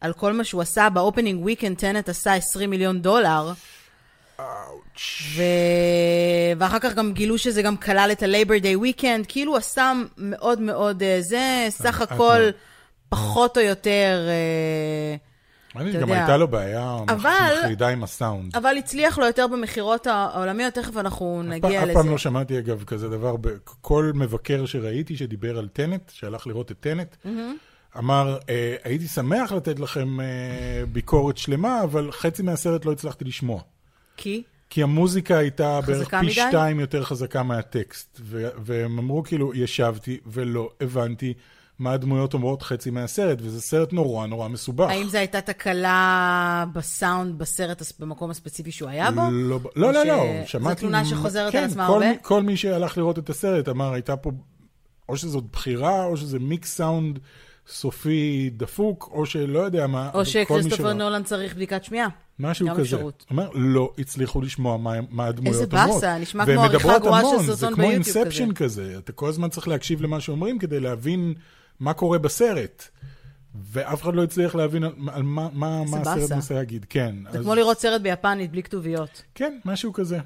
[0.01, 3.51] על כל מה שהוא עשה באופנינג וויקנד, טנט עשה 20 מיליון דולר.
[5.35, 5.41] ו...
[6.57, 11.03] ואחר כך גם גילו שזה גם כלל את ה-Labor Day Weekend, כאילו עשה מאוד מאוד
[11.03, 12.53] אה, זה, סך את הכל מאוד.
[13.09, 15.15] פחות או יותר, אה,
[15.81, 16.13] אתה גם יודע.
[16.19, 18.55] הייתה לו בעיה אבל- מחרידה עם הסאונד.
[18.55, 21.91] אבל הצליח לו יותר במכירות העולמיות, תכף אנחנו נגיע לזה.
[21.91, 23.35] אף פעם לא שמעתי, אגב, כזה דבר.
[23.81, 27.15] כל מבקר שראיתי שדיבר על טנט, שהלך לראות את טנט,
[27.97, 30.25] אמר, "אה, הייתי שמח לתת לכם אה,
[30.91, 33.61] ביקורת שלמה, אבל חצי מהסרט לא הצלחתי לשמוע.
[34.17, 34.43] כי?
[34.69, 36.32] כי המוזיקה הייתה בערך פי מדי?
[36.32, 38.19] שתיים יותר חזקה מהטקסט.
[38.23, 41.34] ו- והם אמרו כאילו, ישבתי ולא הבנתי
[41.80, 44.89] מה הדמויות אומרות חצי מהסרט, וזה סרט נורא נורא מסובך.
[44.89, 49.21] האם זו הייתה תקלה בסאונד בסרט, במקום הספציפי שהוא היה בו?
[49.32, 50.80] לא, לא, או לא, ש- לא, זו שמעתי...
[50.80, 52.10] תלונה שחוזרת כן, על עצמה כל הרבה?
[52.12, 54.32] מי- כל מי שהלך לראות את הסרט אמר, הייתה פה,
[55.10, 57.19] או שזאת בחירה, או שזה מיקס סאונד
[57.67, 60.10] סופי דפוק, או שלא יודע מה.
[60.13, 60.93] או שכריסטופר.
[60.93, 62.08] נולן צריך בדיקת שמיעה.
[62.39, 62.82] משהו גם כזה.
[62.82, 63.26] אפשרות.
[63.30, 65.95] אומר, לא הצליחו לשמוע מה, מה הדמויות איזה אומרות.
[65.95, 68.95] באסה, נשמע כמו עריכה גרועה של סרטון זה כמו ביוטיוב אינספשן כזה.
[68.97, 71.34] אתה כל הזמן צריך להקשיב למה שאומרים כדי להבין
[71.80, 72.88] מה קורה בסרט.
[73.71, 76.32] ואף אחד לא הצליח להבין על, על מה, מה, איזה מה הסרט.
[76.32, 76.86] מנסה להגיד.
[76.89, 77.15] כן.
[77.32, 79.21] זה אז- כמו לראות סרט ביפנית בלי כתוביות.
[79.36, 80.19] כן, משהו כזה.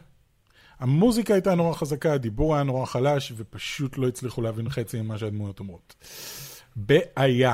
[0.79, 5.59] המוזיקה הייתה נורא חזקה, הדיבור היה נורא חלש, ופשוט לא הצליחו להבין חצי ממה שהדמויות
[5.59, 5.95] אומרות.
[6.77, 7.53] בעיה.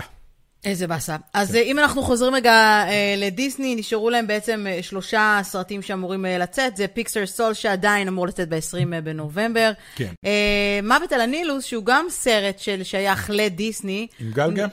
[0.66, 1.16] איזה באסה.
[1.34, 6.26] אז אה, אם אנחנו חוזרים רגע אה, לדיסני, נשארו להם בעצם אה, שלושה סרטים שאמורים
[6.26, 6.78] אה, לצאת.
[6.78, 9.72] זה פיקסר סול שעדיין אמור לצאת ב-20 בנובמבר.
[9.96, 10.14] כן.
[10.26, 14.08] אה, מוות על הנילוס, שהוא גם סרט של, שייך לדיסני.
[14.20, 14.68] עם גלגה?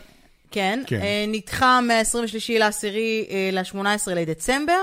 [0.50, 1.00] כן, כן.
[1.00, 4.82] אה, נדחה מ-23 לעשירי ל-18 לדצמבר,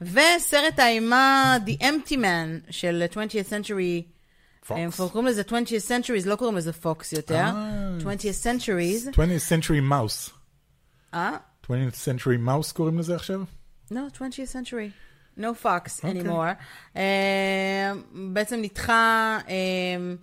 [0.00, 4.19] וסרט האימה The Empty Man של 20th Century.
[4.76, 7.98] הם כבר קוראים לזה 20th Centuries, לא קוראים לזה Fox יותר, אה.
[8.00, 10.30] 20th Centuries, 20th Century Mouse.
[11.14, 11.36] אה?
[11.66, 11.70] 20th
[12.04, 13.42] Century Mouse קוראים לזה עכשיו?
[13.92, 14.90] No, 20th Century.
[15.38, 16.22] No Fox אוקיי.
[16.22, 16.54] anymore.
[16.96, 20.14] אה, בעצם נדחה אה,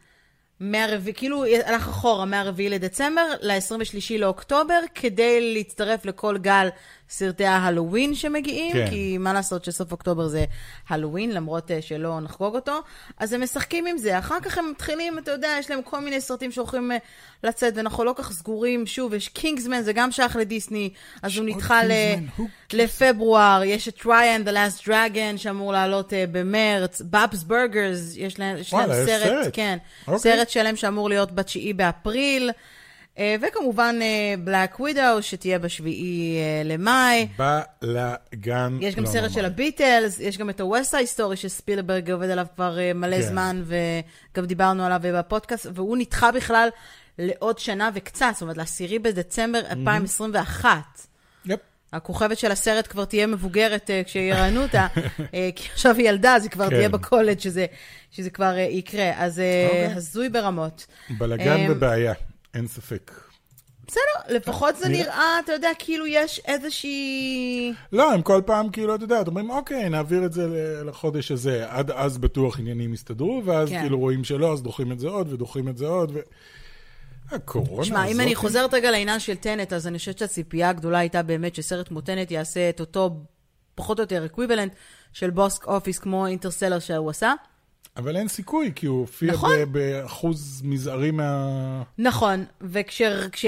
[0.59, 6.67] מהרביעי, כאילו הלך אחורה מהרביעי לדצמבר ל-23 לאוקטובר, כדי להצטרף לכל גל
[7.09, 8.89] סרטי ההלואוין שמגיעים, כן.
[8.89, 10.45] כי מה לעשות שסוף אוקטובר זה
[10.89, 12.81] הלואוין, למרות אה, שלא נחגוג אותו.
[13.17, 14.19] אז הם משחקים עם זה.
[14.19, 16.97] אחר כך הם מתחילים, אתה יודע, יש להם כל מיני סרטים שהולכים אה,
[17.43, 18.85] לצאת, ואנחנו לא כך סגורים.
[18.85, 20.89] שוב, יש קינגסמן, זה גם שייך לדיסני,
[21.21, 21.91] אז הוא נדחה ל...
[21.91, 22.43] Kingsman, who
[22.73, 28.57] לפברואר, יש את טריאן, The Last Dragon, שאמור לעלות uh, במרץ, באבס ברגרס, יש להם,
[28.57, 29.49] יש להם וואלה, יש סרט, סרט.
[29.53, 30.19] כן, אוקיי.
[30.19, 32.51] סרט שלם שאמור להיות ב-9 באפריל,
[33.41, 33.99] וכמובן
[34.43, 35.87] Black Widow, שתהיה ב-7 uh,
[36.65, 37.27] למאי.
[37.37, 38.77] בלאגן.
[38.81, 39.33] יש גם לא סרט נורמלי.
[39.33, 43.21] של הביטלס, יש גם את Side Story שספילברג עובד עליו כבר מלא כן.
[43.21, 46.69] זמן, וגם דיברנו עליו בפודקאסט, והוא נדחה בכלל
[47.19, 50.69] לעוד שנה וקצת, זאת אומרת, ל-10 בדצמבר 2021.
[51.45, 51.59] Yep.
[51.93, 55.21] הכוכבת של הסרט כבר תהיה מבוגרת uh, כשיראיינו אותה, uh,
[55.55, 56.75] כי עכשיו היא ילדה, אז היא כבר כן.
[56.75, 57.65] תהיה בקולג' שזה,
[58.11, 59.11] שזה כבר uh, יקרה.
[59.15, 59.93] אז uh, אוקיי.
[59.93, 60.85] הזוי ברמות.
[61.09, 62.13] בלאגן אמ, ובעיה,
[62.57, 63.11] אין ספק.
[63.87, 67.73] בסדר, לפחות זה נראה- אתה יודע, כאילו יש איזושהי...
[67.91, 70.47] לא, הם כל פעם כאילו, אתה יודע, אומרים, אוקיי, נעביר את זה
[70.85, 73.81] לחודש הזה, עד אז בטוח עניינים יסתדרו, ואז כן.
[73.81, 76.19] כאילו רואים שלא, אז דוחים את זה עוד, ודוחים את זה עוד, ו...
[77.31, 80.97] הקורונה שמע, אם הזאת- אני חוזרת רגע לעניין של טנט, אז אני חושבת שהציפייה הגדולה
[80.99, 83.19] הייתה באמת שסרט כמו טנט יעשה את אותו,
[83.75, 84.71] פחות או יותר equivalent
[85.13, 87.33] של box office כמו Interstellar שהוא עשה.
[87.97, 89.51] אבל אין סיכוי, כי הוא הופיע נכון.
[89.71, 91.83] באחוז מזערי מה...
[91.97, 93.45] נכון, וכשרבע,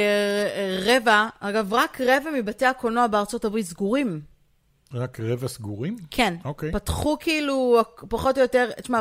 [1.39, 4.21] אגב, רק רבע מבתי הקולנוע בארצות הברית סגורים.
[4.93, 5.95] רק רבע סגורים?
[6.11, 6.33] כן.
[6.45, 6.71] אוקיי.
[6.71, 8.99] פתחו כאילו, פחות או יותר, תשמע,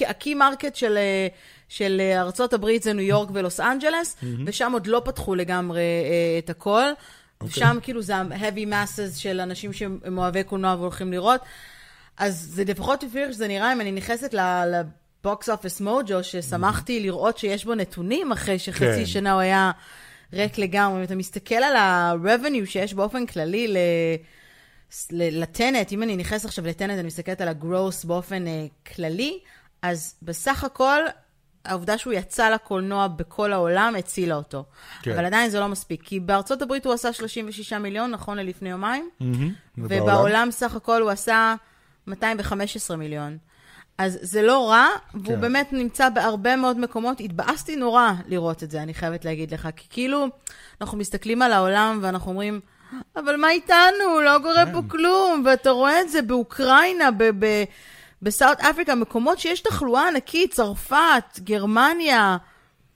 [0.00, 1.26] ה key market של, אה,
[1.68, 6.38] של אה, ארצות הברית זה ניו יורק ולוס אנג'לס, ושם עוד לא פתחו לגמרי אה,
[6.38, 6.84] את הכל.
[7.40, 7.54] אוקיי.
[7.54, 11.40] שם כאילו זה ה-heavy masses של אנשים שהם אוהבי קולנוע והולכים לראות.
[12.20, 17.38] אז זה לפחות לפי איך שזה נראה, אם אני נכנסת לבוקס אופס מוג'ו, ששמחתי לראות
[17.38, 19.06] שיש בו נתונים אחרי שחצי כן.
[19.06, 19.70] שנה הוא היה
[20.32, 20.98] ריק לגמרי.
[20.98, 23.76] אם אתה מסתכל על ה-revenue שיש באופן כללי ל...
[25.12, 29.38] לטנט, אם אני נכנסת עכשיו לטנט, אני מסתכלת על הגרוס באופן אה, כללי,
[29.82, 31.00] אז בסך הכל,
[31.64, 34.64] העובדה שהוא יצא לקולנוע בכל העולם הצילה אותו.
[35.02, 35.12] כן.
[35.12, 39.10] אבל עדיין זה לא מספיק, כי בארצות הברית הוא עשה 36 מיליון, נכון ללפני יומיים,
[39.20, 39.52] מהמם.
[39.78, 41.54] ובעולם סך הכל הוא עשה
[42.06, 43.38] 215 מיליון.
[43.98, 45.40] אז זה לא רע, והוא כן.
[45.40, 47.20] באמת נמצא בהרבה מאוד מקומות.
[47.20, 49.68] התבאסתי נורא לראות את זה, אני חייבת להגיד לך.
[49.76, 50.26] כי כאילו,
[50.80, 52.60] אנחנו מסתכלים על העולם ואנחנו אומרים,
[53.16, 54.20] אבל מה איתנו?
[54.24, 54.72] לא קורה כן.
[54.72, 55.42] פה כלום.
[55.46, 57.64] ואתה רואה את זה באוקראינה, ב- ב-
[58.22, 62.36] בסאוט אפריקה, מקומות שיש תחלואה ענקית, צרפת, גרמניה,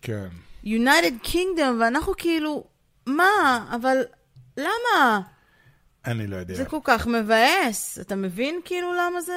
[0.03, 0.27] כן.
[0.65, 2.65] United Kingdom, ואנחנו כאילו,
[3.07, 3.67] מה?
[3.75, 3.97] אבל
[4.57, 5.21] למה?
[6.07, 6.55] אני לא יודע.
[6.55, 7.99] זה כל כך מבאס.
[8.01, 9.33] אתה מבין כאילו למה זה...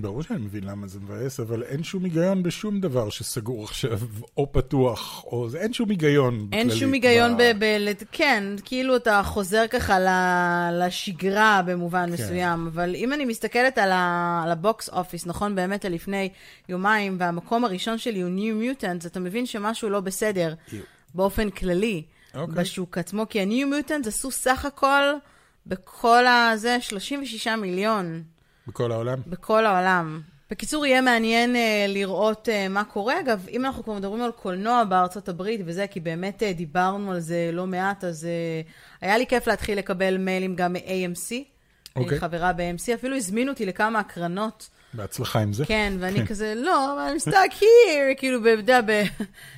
[0.00, 3.98] ברור שאני מבין למה זה מבאס, אבל אין שום היגיון בשום דבר שסגור עכשיו,
[4.36, 6.48] או פתוח, או אין שום היגיון.
[6.52, 7.42] אין בכללית שום היגיון ב...
[7.58, 7.64] ב...
[7.64, 7.92] ב...
[8.12, 12.12] כן, כאילו אתה חוזר ככה ל- לשגרה במובן כן.
[12.12, 14.42] מסוים, אבל אם אני מסתכלת על, ה...
[14.44, 16.28] על הבוקס אופיס, נכון, באמת לפני
[16.68, 20.54] יומיים, והמקום הראשון שלי הוא New Mutants, אתה מבין שמשהו לא בסדר.
[21.14, 22.02] באופן כללי
[22.34, 22.54] אוקיי.
[22.54, 25.02] בשוק עצמו, כי ה-New Mutants עשו סך הכל
[25.66, 28.22] בכל הזה 36 מיליון.
[28.68, 29.18] בכל העולם?
[29.26, 30.20] בכל העולם.
[30.50, 33.20] בקיצור, יהיה מעניין uh, לראות uh, מה קורה.
[33.20, 37.20] אגב, אם אנחנו כבר מדברים על קולנוע בארצות הברית וזה, כי באמת uh, דיברנו על
[37.20, 38.70] זה לא מעט, אז uh,
[39.00, 41.32] היה לי כיף להתחיל לקבל מיילים גם מ-AMC.
[41.96, 42.10] אוקיי.
[42.10, 44.68] אני חברה ב-AMC, אפילו הזמינו אותי לכמה הקרנות.
[44.94, 45.66] בהצלחה עם זה.
[45.66, 49.02] כן, ואני כזה, לא, I'm stuck here, כאילו, אתה יודע, ב-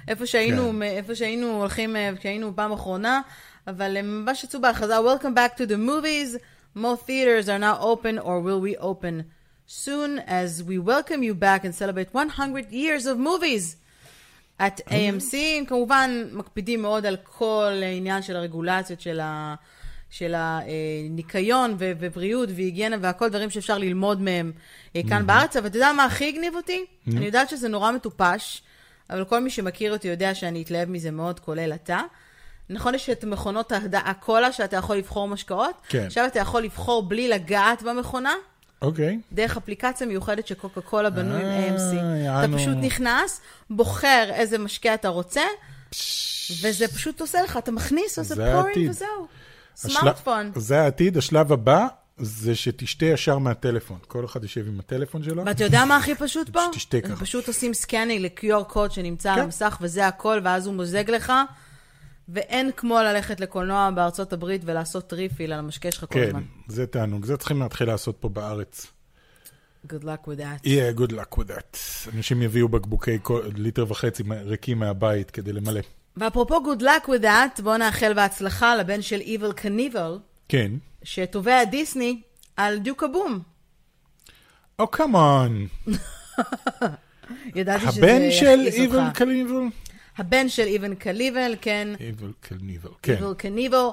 [0.08, 0.82] איפה שהיינו, כן.
[0.82, 3.20] איפה שהיינו הולכים, כשהיינו פעם אחרונה,
[3.66, 6.36] אבל הם ממש יצאו בהכרזה, Welcome back to the movies,
[6.76, 9.24] most theaters are now open or will we open
[9.66, 13.76] soon as we welcome you back and celebrate 100 years of movies.
[14.58, 19.54] at AMC, הם כמובן מקפידים מאוד על כל העניין של הרגולציות של, ה,
[20.10, 24.52] של הניקיון ו- ובריאות והיגיינה והכל דברים שאפשר ללמוד מהם
[24.96, 26.84] אה, כאן בארץ, אבל אתה יודע מה הכי הגניב אותי?
[27.16, 28.62] אני יודעת שזה נורא מטופש,
[29.10, 32.00] אבל כל מי שמכיר אותי יודע שאני אתלהב מזה מאוד, כולל אתה.
[32.70, 35.74] נכון, יש את מכונות הקולה שאתה יכול לבחור משקאות?
[35.88, 36.06] כן.
[36.06, 38.34] עכשיו אתה יכול לבחור בלי לגעת במכונה,
[38.82, 39.18] אוקיי.
[39.32, 41.96] דרך אפליקציה מיוחדת שקוקה קולה בנו עם אה, AMC.
[41.96, 42.58] אתה יענו.
[42.58, 45.42] פשוט נכנס, בוחר איזה משקה אתה רוצה,
[46.62, 48.90] וזה פשוט עושה לך, אתה מכניס, עושה pouring.
[48.90, 49.26] וזהו.
[49.76, 50.52] סמארטפון.
[50.56, 51.86] זה העתיד, השלב הבא
[52.18, 53.98] זה שתשתה ישר מהטלפון.
[54.08, 55.44] כל אחד יושב עם הטלפון שלו.
[55.44, 56.60] ואתה יודע מה הכי פשוט פה?
[56.72, 57.16] שתשתה הם ככה.
[57.16, 59.42] פשוט עושים scanning ל-QR קוד שנמצא על כן.
[59.42, 61.32] המסך, וזה הכל, ואז הוא מוזג לך.
[62.28, 66.42] ואין כמו ללכת לקולנוע בארצות הברית ולעשות refill על המשקה שלך כל כן, הזמן.
[66.68, 67.24] זה תענוג.
[67.24, 68.86] זה צריכים להתחיל לעשות פה בארץ.
[69.86, 70.66] Good luck with that.
[70.66, 71.78] Yeah, good luck with that.
[72.16, 73.18] אנשים יביאו בקבוקי
[73.56, 75.80] ליטר וחצי ריקים מהבית כדי למלא.
[76.16, 80.72] ואפרופו good luck with that, בואו נאחל בהצלחה לבן של Evil Knievel, כן.
[81.02, 82.20] שתובע דיסני
[82.56, 83.40] על Duke Caboom.
[84.78, 85.66] או come on.
[87.54, 89.18] ידעתי שזה הבן של יכעיס אותך.
[89.18, 89.52] Evel Knievel?
[90.18, 91.88] הבן של Evel Knievel, כן.
[92.00, 93.12] Evel Knievel, כן.
[93.12, 93.86] Evel Knievel,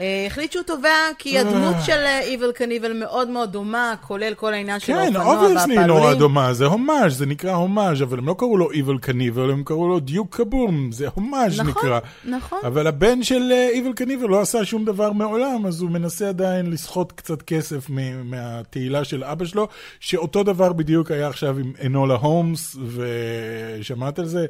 [0.00, 4.80] אה, החליט שהוא תובע כי הדמות של Evel Knievel מאוד מאוד דומה, כולל כל העניין
[4.80, 6.18] של כן, האופנוע obviously נורא והפעלולים.
[6.18, 9.88] דומה, זה הומאז', זה נקרא הומאז', אבל הם לא קראו לו איבל קניבל, הם קראו
[9.88, 11.98] לו דיוק קבום, זה הומאז' נכון, נקרא.
[12.24, 12.58] נכון.
[12.66, 17.12] אבל הבן של איבל קניבל לא עשה שום דבר מעולם, אז הוא מנסה עדיין לסחוט
[17.12, 17.86] קצת כסף
[18.24, 19.68] מהתהילה של אבא שלו,
[20.00, 24.46] שאותו דבר בדיוק היה עכשיו עם אנולה הולמס, ושמעת על זה?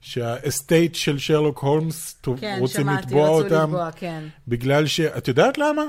[0.00, 3.64] שהאסטייט של שרלוק הולמס כן, רוצים שמעתי, לתבוע רצו אותם.
[3.64, 4.24] לתבוע, כן.
[4.48, 5.00] בגלל ש...
[5.00, 5.82] את יודעת למה?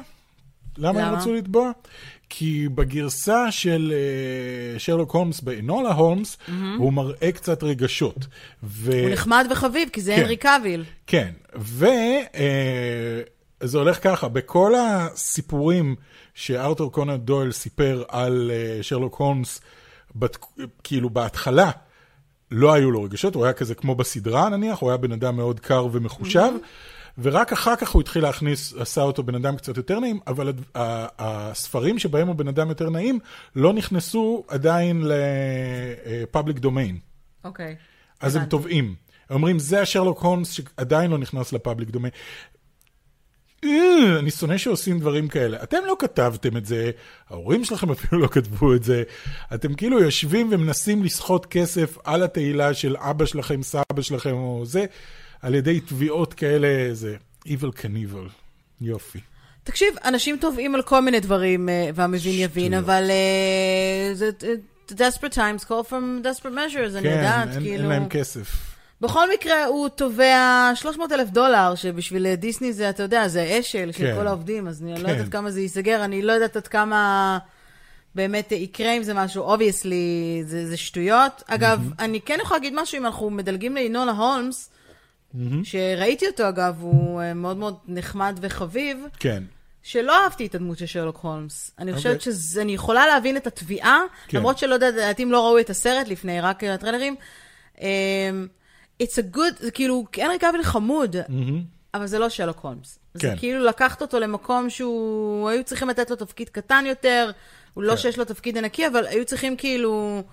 [0.78, 1.18] למה הם למה?
[1.18, 1.72] רצו לתבוע?
[2.30, 6.38] כי בגרסה של אה, שרלוק הולמס באנולה הולמס,
[6.78, 8.28] הוא מראה קצת רגשות.
[8.64, 9.04] ו...
[9.04, 10.22] הוא נחמד וחביב, כי זה כן.
[10.22, 10.84] הנרי קאביל.
[11.08, 12.28] כן, וזה
[13.78, 15.96] הולך ככה, בכל הסיפורים
[16.34, 19.62] שארתור קונן דויל סיפר על אה, שרלוק הולמס,
[20.16, 20.38] בת...
[20.84, 21.72] כאילו בהתחלה,
[22.52, 25.60] לא היו לו רגשות, הוא היה כזה כמו בסדרה נניח, הוא היה בן אדם מאוד
[25.60, 26.52] קר ומחושב,
[27.18, 32.00] ורק אחר כך הוא התחיל להכניס, עשה אותו בן אדם קצת יותר נעים, אבל הספרים
[32.00, 33.20] שבהם הוא בן אדם יותר נעים,
[33.56, 36.98] לא נכנסו עדיין לפאבליק דומיין.
[37.44, 37.76] אוקיי.
[38.20, 38.46] אז הם.
[38.46, 38.96] תובעים.
[39.30, 42.12] אומרים, זה השרלוק הולמס שעדיין לא נכנס לפאבליק דומיין.
[43.66, 45.64] אה, אני שונא שעושים דברים כאלה.
[45.64, 46.92] אתם לא כתבתם את זה,
[47.30, 49.04] ההורים שלכם אפילו לא כתבו את זה.
[49.54, 54.86] אתם כאילו יושבים ומנסים לסחוט כסף על התהילה של אבא שלכם, סבא שלכם או זה,
[55.42, 57.16] על ידי תביעות כאלה, זה
[57.48, 58.30] Evel Knievel.
[58.82, 59.20] יופי.
[59.64, 62.74] תקשיב, אנשים תובעים על כל מיני דברים, אה, והמבין יבין.
[62.74, 64.30] אבל אה, זה...
[64.92, 67.66] desperate times call for desperate measures, אני כן, יודעת, כאילו...
[67.66, 68.79] אין להם כסף.
[69.02, 74.06] בכל מקרה, הוא תובע 300 אלף דולר, שבשביל דיסני זה, אתה יודע, זה אשל של
[74.06, 74.16] כן.
[74.16, 75.10] כל העובדים, אז אני לא כן.
[75.10, 77.38] יודעת כמה זה ייסגר, אני לא יודעת עד כמה
[78.16, 81.44] באמת יקרה עם זה משהו, obviously, זה, זה שטויות.
[81.48, 84.70] אגב, אני כן יכולה להגיד משהו, אם אנחנו מדלגים לאנולה הולמס,
[85.64, 89.44] שראיתי אותו, אגב, הוא אה, מאוד מאוד נחמד וחביב, כן.
[89.84, 91.72] שלא אהבתי את הדמות של שרלוק הולמס.
[91.80, 92.34] אני חושבת אוקיי.
[92.34, 94.38] שאני יכולה להבין את התביעה, כן.
[94.38, 97.16] למרות שלא יודעת, לדעתי אם לא ראו את הסרט לפני, רק הטריילרים.
[99.04, 101.16] It's a good, זה כאילו, הנרי קאביל חמוד,
[101.94, 103.00] אבל זה לא שרלוק הולמס.
[103.14, 103.38] זה כן.
[103.38, 107.32] כאילו לקחת אותו למקום שהוא, היו צריכים לתת לו תפקיד קטן יותר,
[107.74, 107.98] הוא לא כן.
[107.98, 110.24] שיש לו תפקיד ענקי, אבל היו צריכים כאילו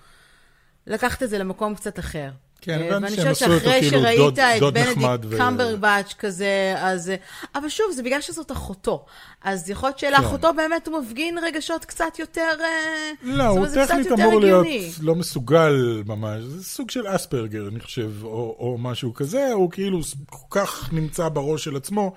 [0.87, 2.29] לקחת את זה למקום קצת אחר.
[2.67, 5.21] כן, אה, הבנתי ואני שהם חושבת עשו אותו שאחרי כאילו שראית דוד- את דוד נחמד
[5.21, 7.09] בנדיקט ו- קמברבץ' כזה, אז...
[7.09, 7.15] אה,
[7.55, 9.05] אבל שוב, זה בגלל שזאת אחותו.
[9.43, 12.55] אז יכול להיות שלאחותו באמת הוא מפגין רגשות קצת יותר...
[12.61, 14.67] אה, לא, הוא טכנית אמור להיות.
[15.01, 19.99] לא מסוגל ממש, זה סוג של אספרגר, אני חושב, או משהו כזה, הוא כאילו
[20.29, 22.13] כל כך נמצא בראש של עצמו,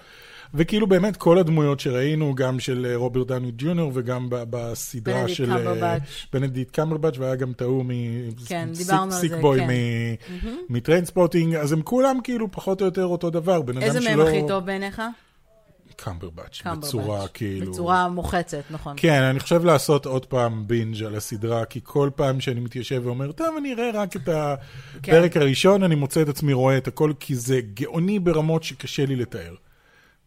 [0.55, 5.53] וכאילו באמת כל הדמויות שראינו, גם של אה, רוברט דני ג'וניור וגם בסדרה בנדיקט של...
[5.53, 5.97] אה.
[6.33, 7.91] בנדיקט קמברבץ', והיה גם את ההוא מ...
[8.47, 9.69] כן, דיברנו על זה, Sick Boy כן.
[10.69, 14.01] מטריינספוטינג, אז הם כולם כאילו פחות או יותר אותו דבר, איזה.
[14.01, 15.03] מהם הכי טוב בעיניך?
[15.97, 16.63] קמברבץ'.
[16.79, 17.73] בצורה כאילו...
[17.73, 18.95] בצורה מוחצת, נכון.
[18.97, 23.33] כן, אני חושב לעשות עוד פעם binge על הסדרה, כי כל פעם שאני מתיישב ואומר,
[23.33, 27.35] טוב, אני אראה רק את הפרק הראשון, אני מוצא את עצמי רואה את הכל, כי
[27.35, 29.55] זה גאוני ברמות שקשה לי לתאר.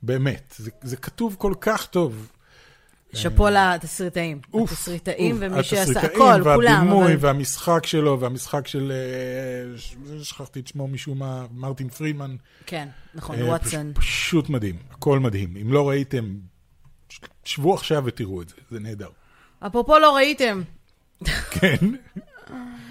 [0.03, 2.27] באמת, זה, זה כתוב כל כך טוב.
[3.13, 4.39] שאפו לתסריטאים.
[4.53, 6.71] אוף, התסריטאים ומי שעשה התסריטאים הכל, כולם.
[6.77, 8.91] והבימוי אבל- והמשחק שלו, והמשחק של...
[8.91, 9.79] אה,
[10.23, 12.35] שכחתי את שמו משום מה, מרטין פרידמן.
[12.65, 13.93] כן, נכון, אה, וואטסון.
[13.93, 15.57] פש- פשוט מדהים, הכל מדהים.
[15.61, 16.35] אם לא ראיתם,
[17.45, 19.09] שבו עכשיו ותראו את זה, זה נהדר.
[19.67, 20.61] אפרופו לא ראיתם,
[21.51, 21.75] כן,
[22.51, 22.55] אה,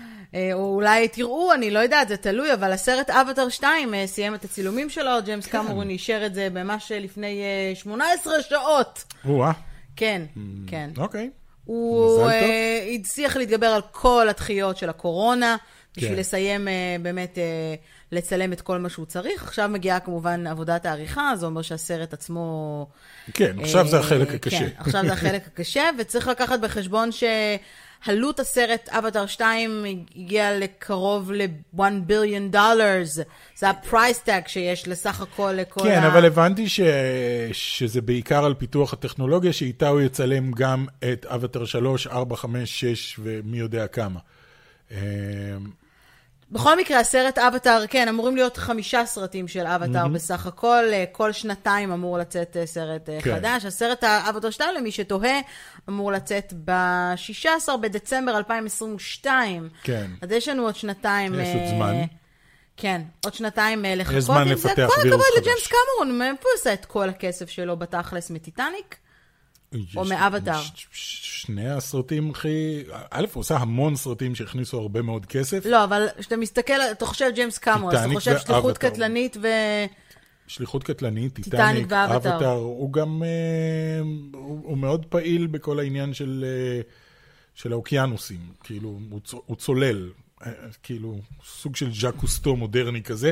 [0.53, 4.45] או אולי תראו, אני לא יודעת, זה תלוי, אבל הסרט אבטר 2 אה, סיים את
[4.45, 5.51] הצילומים שלו, ג'יימס כן.
[5.51, 9.05] קמרון אישר את זה ממש לפני אה, 18 שעות.
[9.25, 9.53] או-אה,
[9.97, 10.23] כן,
[10.67, 10.91] כן.
[10.97, 11.31] אוקיי.
[11.65, 12.31] הוא.
[12.31, 15.57] אה, הצליח להתגבר על כל הדחיות של הקורונה,
[15.97, 16.19] בשביל כן.
[16.19, 17.75] לסיים אה, באמת אה,
[18.13, 19.43] לצלם את כל מה שהוא צריך.
[19.43, 22.87] עכשיו מגיעה כמובן עבודת העריכה, זה אומר שהסרט עצמו...
[23.35, 24.59] כן, עכשיו זה אה, החלק הקשה.
[24.59, 27.11] כן, עכשיו זה החלק הקשה, וצריך לקחת בחשבון
[28.05, 29.85] שעלות הסרט אבטר 2
[30.17, 33.19] הגיעה לקרוב ל-1 billion dollars.
[33.57, 36.09] זה ה price tag שיש לסך הכל לכל כן, ה...
[36.09, 36.81] אבל הבנתי ש...
[37.53, 43.17] שזה בעיקר על פיתוח הטכנולוגיה, שאיתה הוא יצלם גם את אבטר 3, 4, 5, 6
[43.23, 44.19] ומי יודע כמה.
[46.53, 50.85] בכל מקרה, הסרט אבטאר, כן, אמורים להיות חמישה סרטים של אבטאר בסך הכל.
[50.93, 53.35] אה, כל שנתיים אמור לצאת אה, סרט אה, כן.
[53.35, 53.65] חדש.
[53.65, 55.41] הסרט האבטאר 2, למי שתוהה,
[55.89, 59.69] אמור לצאת ב-16 בדצמבר 2022.
[59.83, 60.11] כן.
[60.23, 61.35] אז יש לנו עוד שנתיים...
[61.35, 61.95] יש עוד זמן.
[62.77, 64.69] כן, עוד שנתיים לחכות עם זה.
[64.75, 65.21] כל הכבוד.
[65.39, 68.97] לג'יימס קמרון, מאיפה הוא עושה את כל הכסף שלו בתכלס מטיטניק?
[69.97, 70.63] או מאבטאר.
[70.93, 72.83] שני הסרטים הכי...
[73.11, 75.67] א', הוא עושה המון סרטים שהכניסו הרבה מאוד כסף.
[75.67, 78.79] לא, אבל כשאתה מסתכל, אתה חושב ג'יימס קמרון, אז אתה חושב שליחות.
[78.79, 79.47] קטלנית ו...
[80.47, 81.93] שליחות קטלנית, טיטניק.
[81.93, 84.01] אבטאר, הוא גם, אה,
[84.33, 86.81] הוא, מאוד פעיל בכל העניין של, אה,
[87.55, 90.11] של האוקיינוסים, כאילו, הוא, צ- הוא צולל,
[90.83, 93.31] כאילו, סוג של ז'אק קוסטו מודרני כזה.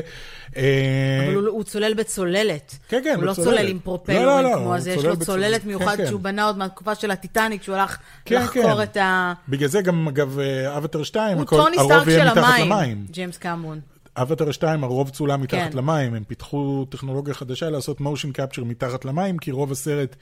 [0.57, 2.77] אה, אבל הוא, הוא צולל בצוללת.
[2.89, 3.57] כן, כן, הוא לא בצוללת.
[3.57, 5.23] צולל עם לא, פרופלורים לא, לא, כמו הוא הזה, יש לו בצוללת.
[5.25, 6.07] צוללת כן, מיוחד כן.
[6.07, 8.83] שהוא בנה עוד מהתקופה של הטיטניק, שהוא הלך כן, לחקור כן.
[8.83, 9.33] את ה...
[9.49, 13.05] בגלל זה גם, אגב, אה, אבטר 2, הוא הכל, הרוב יהיה של מתחת המים, למים.
[13.11, 13.79] ג'יימס קמרון.
[14.17, 15.77] אבטר 2, הרוב צולם מתחת כן.
[15.77, 20.15] למים, הם פיתחו טכנולוגיה חדשה לעשות motion capture מתחת למים, כי רוב הסרט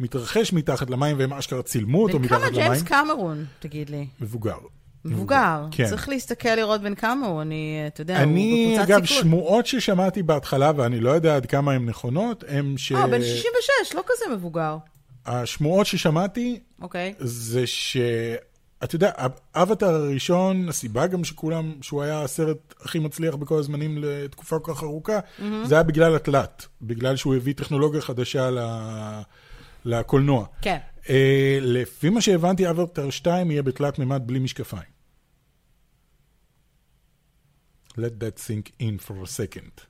[0.00, 2.60] מתרחש מתחת למים, והם אשכרה צילמו אותו בן מתחת כמה למים.
[2.60, 4.06] ג'יימס קמרון, תגיד לי?
[4.20, 4.58] מבוגר.
[5.04, 5.66] מבוגר.
[5.70, 5.86] כן.
[5.86, 9.22] צריך להסתכל לראות בן כמה הוא, אני, אתה יודע, הוא אני, בקבוצת אגב, סיכון.
[9.22, 12.92] שמועות ששמעתי בהתחלה, ואני לא יודע עד כמה הן נכונות, הם ש...
[12.92, 14.76] אה, בן 66, לא כזה מבוגר.
[15.26, 17.14] השמועות ששמעתי אוקיי.
[17.18, 17.96] זה ש...
[18.84, 19.10] אתה יודע,
[19.54, 24.82] אבטר הראשון, הסיבה גם שכולם, שהוא היה הסרט הכי מצליח בכל הזמנים לתקופה כל כך
[24.82, 25.18] ארוכה,
[25.64, 28.58] זה היה בגלל התלת, בגלל שהוא הביא טכנולוגיה חדשה ל...
[29.84, 30.46] לקולנוע.
[30.62, 30.78] כן.
[31.10, 34.93] אה, לפי מה שהבנתי, אבטר 2 יהיה בתלת מימד בלי משקפיים.
[37.98, 39.80] Let that sink in for a second.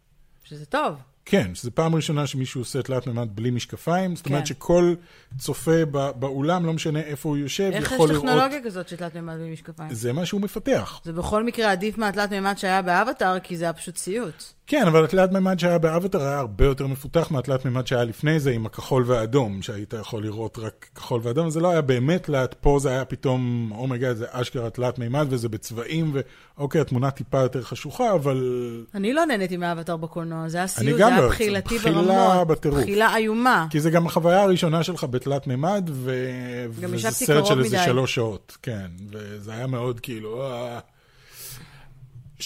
[0.45, 0.97] שזה טוב.
[1.27, 4.47] כן, שזו פעם ראשונה שמישהו עושה תלת מימד בלי משקפיים, זאת אומרת כן.
[4.47, 4.95] שכל
[5.39, 8.25] צופה ב- באולם, לא משנה איפה הוא יושב, איך יש יכול לראות...
[8.25, 9.95] טכנולוגיה כזאת של תלת מימד במשקפיים?
[9.95, 11.01] זה מה שהוא מפתח.
[11.05, 14.45] זה בכל מקרה עדיף מהתלת מימד שהיה באבטאר, כי זה היה פשוט סיוט.
[14.67, 18.51] כן, אבל התלת מימד שהיה באבטר היה הרבה יותר מפותח מהתלת מימד שהיה לפני זה
[18.51, 22.79] עם הכחול והאדום, שהיית יכול לראות רק כחול ואדום, זה לא היה באמת תלת, פה
[22.81, 26.13] זה היה פתאום, oh my god, זה אשכרה תלת מימד וזה בצבעים,
[26.57, 28.85] ואוקיי, התמונה טיפה יותר חשוכה, אבל...
[28.95, 32.49] אני לא נהניתי מהאבטר בקולנוע, זה היה סיוט, זה היה לא, בחילתי בחילה ברמות.
[32.49, 32.81] בטירוף.
[32.81, 33.67] בחילה איומה.
[33.71, 36.15] כי זה גם החוויה הראשונה שלך בתלת מימד, ו...
[36.71, 37.79] וזה סרט של איזה.
[37.85, 40.43] שלוש שעות, כן, וזה היה מאוד כאילו...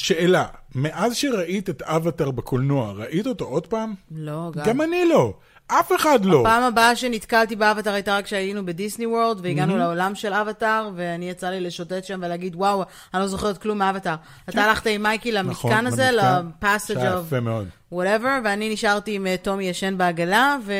[0.00, 0.04] אה.
[0.04, 3.94] שאלה, מאז שראית את אבטר בקולנוע, ראית אותו עוד פעם?
[4.10, 4.64] לא, גם.
[4.64, 5.32] גם אני לא.
[5.66, 6.40] אף אחד לא.
[6.44, 11.50] פעם הבאה שנתקלתי באבטר הייתה רק כשהיינו בדיסני וורלד, והגענו לעולם של אבטר, ואני יצא
[11.50, 12.84] לי לשוטט שם ולהגיד, וואו,
[13.14, 14.14] אני לא זוכרת כלום מאבטר.
[14.48, 16.48] אתה הלכת עם מייקי נכון, למתקן הזה, למתקן.
[16.58, 20.72] לפאסג' שהיה of whatever, ואני נשארתי עם אה, טומי ישן בעגלה, ו...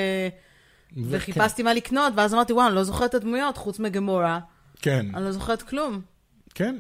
[1.11, 4.39] וחיפשתי מה לקנות, ואז אמרתי, וואו, אני לא זוכרת את הדמויות, חוץ מגמורה,
[4.83, 6.01] כן, אני לא זוכרת כלום.
[6.55, 6.77] כן.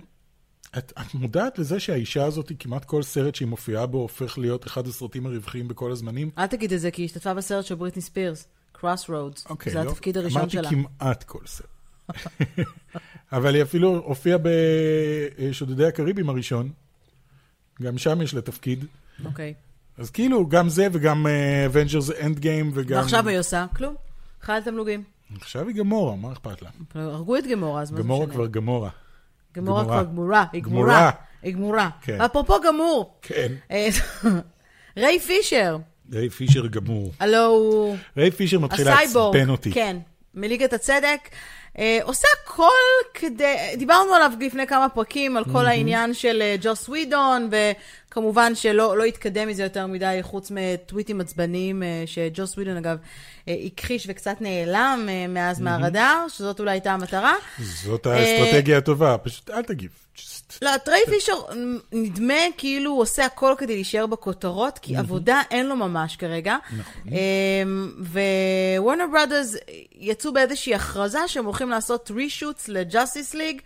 [0.78, 4.86] את, את מודעת לזה שהאישה הזאת, כמעט כל סרט שהיא מופיעה בו, הופך להיות אחד
[4.86, 6.30] הסרטים הרווחיים בכל הזמנים?
[6.38, 9.50] אל תגיד את זה, כי היא השתתפה בסרט של בריטני ספירס, Crossroads.
[9.50, 9.90] אוקיי, זה לא.
[9.90, 10.70] התפקיד הראשון אמרתי שלה.
[10.70, 11.66] כמעט כל סרט.
[13.32, 14.38] אבל היא אפילו הופיעה
[15.38, 16.70] בשודדי הקריבים הראשון.
[17.82, 18.84] גם שם יש לה תפקיד.
[19.24, 19.54] אוקיי.
[19.98, 21.26] אז כאילו, גם זה וגם
[21.66, 22.98] Avengers Endgame וגם...
[22.98, 23.66] ועכשיו היא עושה?
[23.76, 23.94] כלום.
[24.42, 25.04] חיה על תמלוגים.
[25.36, 26.70] עכשיו היא גמורה, מה אכפת לה?
[26.94, 28.14] הרגו את גמורה, אז מה זה משנה?
[28.14, 28.90] גמורה כבר גמורה.
[29.58, 30.02] גמורה גמורה.
[30.02, 31.10] גמורה, היא גמורה.
[31.42, 31.88] היא גמורה.
[32.02, 32.16] כן.
[32.20, 33.52] ואפרופו גמור, כן.
[33.70, 33.88] אה,
[34.96, 35.76] ריי פישר,
[36.12, 37.12] ריי פישר גמור.
[37.20, 39.72] הלו הוא ריי פישר מתחיל לעצבן אותי.
[39.72, 39.96] כן,
[40.34, 41.28] מליגת הצדק.
[41.78, 42.68] אה, עושה הכל
[43.14, 47.50] כדי, דיברנו עליו לפני כמה פרקים, על כל העניין של אה, ג'וס ווידון,
[48.18, 52.98] וכמובן שלא לא התקדם מזה יותר מדי, חוץ מטוויטים עצבניים, אה, שג'וס ווידון אגב
[53.48, 57.34] אה, הכחיש וקצת נעלם אה, מאז מהרדאר, שזאת אולי הייתה המטרה.
[57.58, 59.90] זאת האסטרטגיה הטובה, פשוט אל תגיב.
[60.62, 61.34] לא, טריי פישר
[61.92, 66.56] נדמה כאילו הוא עושה הכל כדי להישאר בכותרות, כי עבודה אין לו ממש כרגע.
[66.78, 67.12] נכון.
[68.78, 69.56] ווורנר ברודרס
[69.92, 73.60] יצאו באיזושהי הכרזה שהם הולכים לעשות רישוטס לג'אסטיס ליג,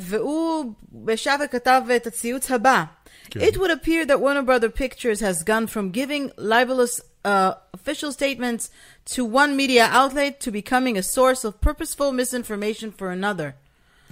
[0.00, 2.84] והוא בשעה וכתב את הציוץ הבא.
[3.33, 3.39] כן.
[3.41, 8.69] It would appear that Warner Brother Pictures has gone from giving libelous uh, official statements
[9.13, 13.55] to one media outlet to becoming a source of purposeful misinformation for another.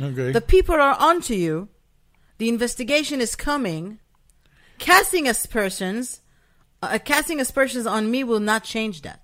[0.01, 0.33] אוקיי.
[0.33, 1.67] The people are onto you.
[2.37, 3.99] The investigation is coming.
[4.77, 6.21] Casting aspersions,
[6.83, 9.23] uh, casting aspersions on me will not change that.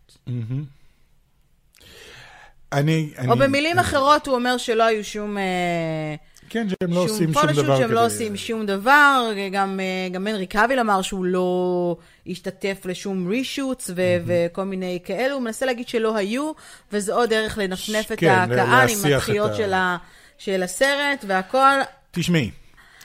[2.72, 3.14] אני...
[3.28, 5.38] או אני- במילים אחרות הוא אומר שלא היו שום...
[5.38, 6.16] אה,
[6.49, 7.95] כן, שהם לא עושים שום דבר שהם כדי...
[7.95, 11.97] לא עושים שום דבר, גם, אה, גם הנרי קאביל אמר שהוא לא
[12.27, 16.53] השתתף לשום רישוטס ו- וכל מיני כאלו, הוא מנסה להגיד שלא היו,
[16.93, 19.97] וזה עוד דרך לנפנף את כן, הקהל עם להסיח הדחיות את ה- של, ה-
[20.39, 21.79] של הסרט והכל.
[22.11, 22.51] תשמעי,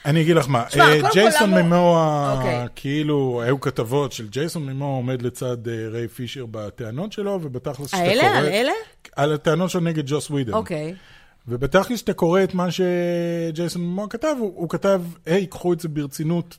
[0.05, 2.65] אני אגיד לך מה, תשמע, אה, כל, ג'ייסון ממואה, אוקיי.
[2.75, 7.97] כאילו, היו כתבות של ג'ייסון ממואה עומד לצד אה, ריי פישר בטענות שלו, ובתכלס שאתה
[7.97, 8.09] קורא...
[8.09, 8.37] האלה?
[8.37, 8.71] על אלה?
[9.15, 10.53] על הטענות שלו נגד ג'וס ווידן.
[10.53, 10.95] אוקיי.
[11.47, 15.87] ובתכלס שאתה קורא את מה שג'ייסון ממואה כתב, הוא, הוא כתב, היי, קחו את זה
[15.89, 16.57] ברצינות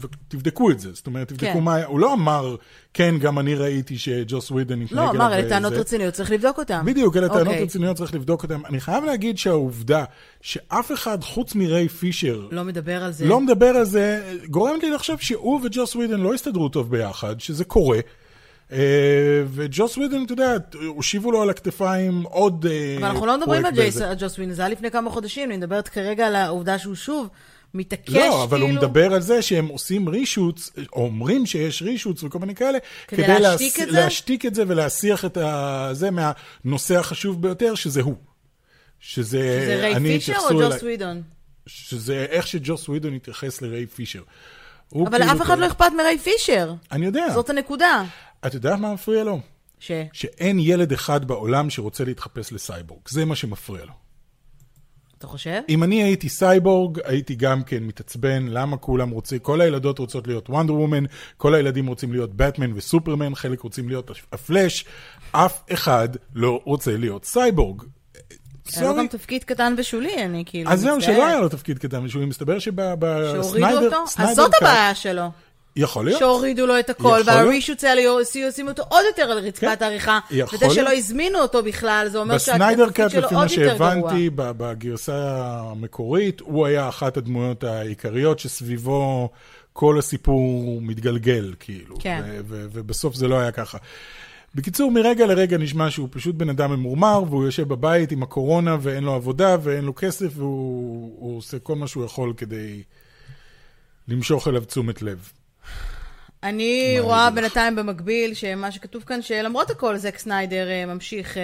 [0.00, 0.92] ותבדקו את זה.
[0.92, 1.60] זאת אומרת, תבדקו כן.
[1.60, 2.56] מה הוא לא אמר,
[2.94, 6.58] כן, גם אני ראיתי שג'וס ווידן התנהג לא, אמר, אלה וזה." טענות רציניות, צריך לבדוק
[6.58, 6.82] אותן.
[6.84, 7.62] בדיוק, אלה טענות אוקיי.
[7.62, 8.60] רציניות, צריך לבדוק אותן.
[8.68, 10.04] אני חייב להגיד שהעובדה
[10.40, 13.26] שאף אחד חוץ מריי פישר לא מדבר על זה.
[13.26, 17.64] לא מדבר על זה, גורמת לי לחשוב שהוא וג'וס ווידן לא הסתדרו טוב ביחד, שזה
[17.64, 17.98] קורה.
[18.72, 18.78] אה,
[19.54, 20.56] וג'וס ווידן, אתה יודע,
[20.86, 24.62] הושיבו לו על הכתפיים עוד אה, אבל אנחנו לא מדברים על פרויקט ג'וס ווידן, זה
[24.62, 27.28] היה לפני כמה חודשים, אני מדברת כרגע על העובדה שהוא שוב
[27.74, 32.22] מתעקש, לא, אבל הוא כאילו- מדבר על זה שהם עושים רישוטס, או אומרים שיש רישוטס
[32.22, 34.00] וכל מיני כאלה, כדי כדי להשתיק להס- את זה?
[34.00, 35.38] להשתיק את זה ולהסיח את
[35.92, 38.14] זה מהנושא החשוב ביותר, שזה הוא.
[39.00, 41.22] שזה, זה ריי פישר או ג'וס ווידון?
[41.66, 44.22] שזה איך שג'וס ווידון התייחס לריי פישר.
[44.92, 46.72] אבל כאילו לאף אחד כזה- לא אכפת מריי פישר.
[46.92, 47.26] אני יודע.
[47.34, 48.04] זאת הנקודה.
[48.46, 49.40] את יודעת מה מפריע לו?
[49.78, 49.92] ש...
[50.12, 53.00] שאין ילד אחד בעולם שרוצה להתחפש לסייבורג.
[53.08, 53.92] זה מה שמפריע לו.
[55.18, 55.60] אתה חושב?
[55.68, 60.50] אם אני הייתי סייבורג, הייתי גם כן מתעצבן, למה כולם רוצים, כל הילדות רוצות להיות
[60.50, 61.04] וונדר וומן,
[61.36, 64.84] כל הילדים רוצים להיות באטמן וסופרמן, חלק רוצים להיות הפלאש,
[65.32, 67.82] אף אחד לא רוצה להיות סייבורג.
[68.76, 68.96] היה לו.
[68.96, 71.00] גם תפקיד קטן ושולי, אני כאילו אז זהו.
[71.00, 74.04] שלא היה לו תפקיד קטן, שהוא מסתבר שהורידו שבסניידר, אותו?
[74.18, 75.30] אז זאת הבעיה שלו.
[75.76, 76.18] יכול להיות.
[76.18, 77.26] שהורידו לו את הכל, להיות.
[77.26, 79.84] והרישוץ האלה ישימו אותו עוד יותר על רצפת כן.
[79.84, 80.18] העריכה.
[80.30, 80.98] יכול וזה שלא להיות.
[80.98, 83.90] הזמינו אותו בכלל, זה אומר בסניידר שהתפקיד קאט, שלו לפי מה עוד יותר גרוע.
[83.90, 89.28] שהבנתי, ב- בגרסה המקורית, הוא היה אחת הדמויות העיקריות שסביבו
[89.72, 91.96] כל הסיפור מתגלגל, כאילו.
[92.00, 92.22] כן.
[92.46, 93.78] ובסוף זה לא היה ככה.
[94.54, 99.04] בקיצור, מרגע לרגע נשמע שהוא פשוט בן אדם ממורמר, והוא יושב בבית עם הקורונה, ואין
[99.04, 102.82] לו עבודה, ואין לו כסף, והוא הוא עושה כל מה שהוא יכול כדי
[104.08, 105.30] למשוך אליו תשומת לב.
[106.44, 107.30] אני רואה?
[107.30, 111.42] בינתיים במקביל, שמה שכתוב כאן, שלמרות הכל, זק סניידר אה, ממשיך, אה,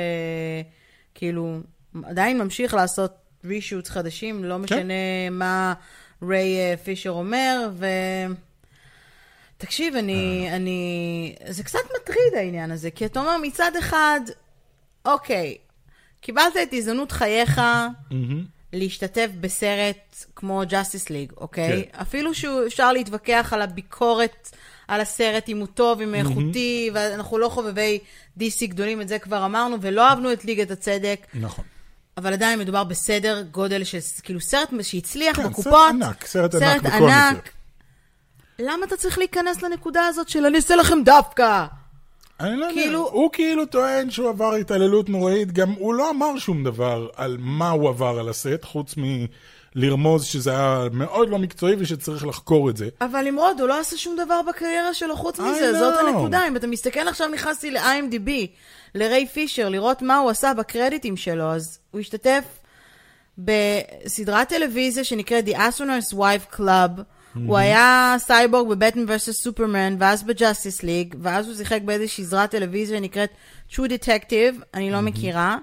[1.14, 1.58] כאילו,
[2.04, 4.42] עדיין ממשיך לעשות רישוט חדשים, כן.
[4.42, 5.74] לא משנה מה
[6.22, 7.86] ריי אה, פישר אומר, ו...
[9.56, 10.48] תקשיב, אני.
[10.52, 11.34] אני...
[11.48, 14.20] זה קצת מטריד העניין הזה, כי אתה אומר מצד אחד,
[15.04, 15.56] אוקיי,
[16.20, 17.60] קיבלת את הזדמנות חייך
[18.72, 21.84] להשתתף בסרט כמו Justice League, אוקיי?
[21.92, 22.00] כן.
[22.00, 24.50] אפילו שאפשר להתווכח על הביקורת
[24.90, 27.98] על הסרט, אם הוא טוב, אם הוא איכותי, ואנחנו לא חובבי
[28.38, 31.64] DC גדולים, את זה כבר אמרנו, ולא אהבנו את ליגת הצדק, נכון.
[32.16, 35.72] אבל עדיין מדובר בסדר גודל של, כאילו, סרט שהצליח כן, בקופות.
[35.72, 37.30] סרט ענק, סרט ענק בכל מקרה.
[38.58, 41.66] למה אתה צריך להיכנס לנקודה הזאת של אני אעשה לכם דווקא?
[42.40, 46.38] אני לא יודע, כאילו- הוא כאילו טוען שהוא עבר התעללות נוראית, גם הוא לא אמר
[46.38, 48.96] שום דבר על מה הוא עבר על הסט, חוץ
[49.76, 52.88] מלרמוז שזה היה מאוד לא מקצועי ושצריך לחקור את זה.
[53.00, 56.08] אבל נמרוד, הוא לא עשה שום דבר בקריירה שלו חוץ I מזה, זאת know.
[56.08, 56.48] הנקודה.
[56.48, 58.30] אם אתה מסתכל עכשיו, נכנסתי ל-IMDb,
[58.94, 62.44] לריי פישר, לראות מה הוא עשה בקרדיטים שלו, אז הוא השתתף
[63.38, 67.02] בסדרת טלוויזיה שנקראת The Astronaut's Wife Club.
[67.46, 72.24] הוא היה סייבורג ב Batman versus Superman, ואז ב Justice League, ואז הוא שיחק באיזושהי
[72.24, 73.30] סדרת טלוויזיה שנקראת
[73.70, 75.56] True Detective, אני לא מכירה,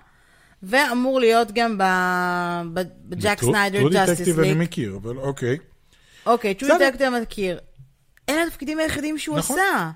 [0.63, 1.83] ואמור להיות גם ב-
[2.73, 4.53] ב- בזאק סניידר True Justice Detective אני.
[4.53, 5.57] מכיר, אבל אוקיי.
[6.25, 6.89] אוקיי, True בסדר.
[6.97, 7.59] Detective מכיר.
[8.29, 9.59] אלה התפקידים היחידים שהוא נכון.
[9.59, 9.91] עשה.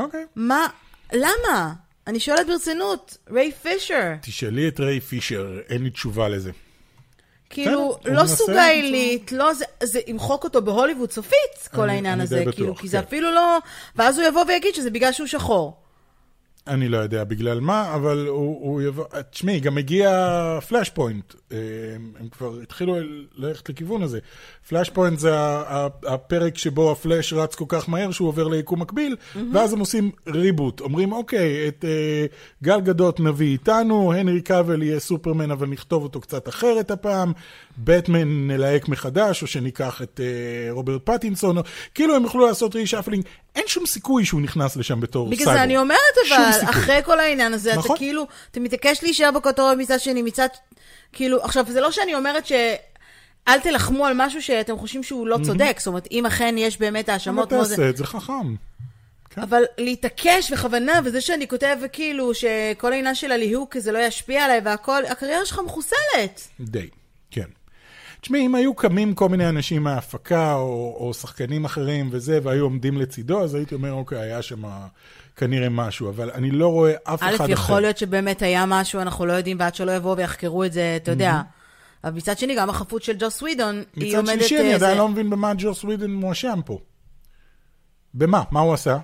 [0.00, 0.24] אוקיי.
[0.36, 0.66] מה,
[1.12, 1.72] למה?
[2.06, 4.12] אני שואלת ברצינות, ריי פישר.
[4.22, 6.50] תשאלי את ריי פישר, אין לי תשובה לזה.
[7.50, 12.22] כאילו, לא סוגה עילית, לא, זה, זה ימחוק אותו בהוליווד סופית, כל אני- העניין אני
[12.22, 13.02] הזה, די בטוח, כאילו, כי זה כן.
[13.04, 13.58] אפילו לא...
[13.96, 15.76] ואז הוא יבוא ויגיד שזה בגלל שהוא שחור.
[16.66, 19.04] אני לא יודע בגלל מה, אבל הוא, הוא יבוא...
[19.30, 20.10] תשמעי, גם הגיע
[20.68, 21.34] Flashpoint.
[21.52, 21.58] אה,
[21.94, 22.96] הם, הם כבר התחילו
[23.34, 24.18] ללכת לכיוון הזה.
[24.68, 25.30] Flashpoint זה
[26.06, 29.16] הפרק שבו הפלאש רץ כל כך מהר שהוא עובר ליקום מקביל,
[29.52, 30.80] ואז הם עושים reboot.
[30.80, 32.26] אומרים, אוקיי, את אה,
[32.62, 37.32] גל גדות נביא איתנו, הנרי קאבל יהיה סופרמן, אבל נכתוב אותו קצת אחרת הפעם,
[37.78, 41.62] בטמן נלהק מחדש, או שניקח את אה, רוברט פטינסון, או...
[41.94, 43.24] כאילו הם יוכלו לעשות reshuffling.
[43.54, 45.56] אין שום סיכוי שהוא נכנס לשם בתור בגלל סייבורג.
[45.56, 45.98] זה אני אומרת,
[46.28, 46.70] אבל.
[46.70, 47.96] אחרי כל העניין הזה, אתה נכון.
[47.96, 50.48] כאילו, אתה מתעקש להישאר בכותרות מצד שני, מצד...
[51.12, 52.52] כאילו, עכשיו, זה לא שאני אומרת ש...
[53.48, 57.08] אל תלחמו על משהו שאתם חושבים שהוא לא צודק, זאת אומרת, אם אכן יש באמת
[57.08, 57.56] האשמות זה...
[57.56, 58.54] תעשה את זה חכם.
[59.36, 64.60] אבל להתעקש בכוונה, וזה שאני כותב כאילו שכל העניין של הליהוק זה לא ישפיע עליי
[64.64, 66.48] והכל, הקריירה שלך מחוסלת.
[66.60, 66.88] די,
[67.30, 67.46] כן.
[68.20, 72.98] תשמעי, אם היו קמים כל מיני אנשים מההפקה, או, או שחקנים אחרים וזה, והיו עומדים
[72.98, 74.62] לצידו, אז הייתי אומר, אוקיי, היה שם
[75.36, 77.52] כנראה משהו, אבל אני לא רואה אף א', אחד אחר.
[77.52, 81.10] יכול להיות שבאמת היה משהו, אנחנו לא יודעים, ועד שלא יבואו ויחקרו את זה, אתה
[81.10, 81.40] יודע.
[82.04, 84.38] אבל מצד שני, גם החפות של ג'וס ווידון, היא מצד עומדת...
[84.38, 86.78] שלישי, אה, אני עדיין זה- לא מבין במה ג'וס ווידן מואשם פה.
[88.14, 88.42] במה?
[88.50, 88.98] מה הוא עשה?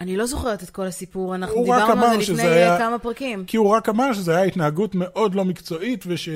[0.00, 3.44] אני לא זוכרת את כל הסיפור, אנחנו דיברנו על זה לפני היה- אה, כמה פרקים.
[3.46, 6.28] כי הוא רק אמר שזו הייתה התנהגות מאוד לא מקצועית, וש...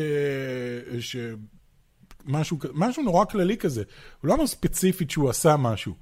[1.00, 1.16] ש...
[2.24, 3.82] משהו, משהו נורא כללי כזה.
[4.20, 5.94] הוא לא אמר ספציפית שהוא עשה משהו.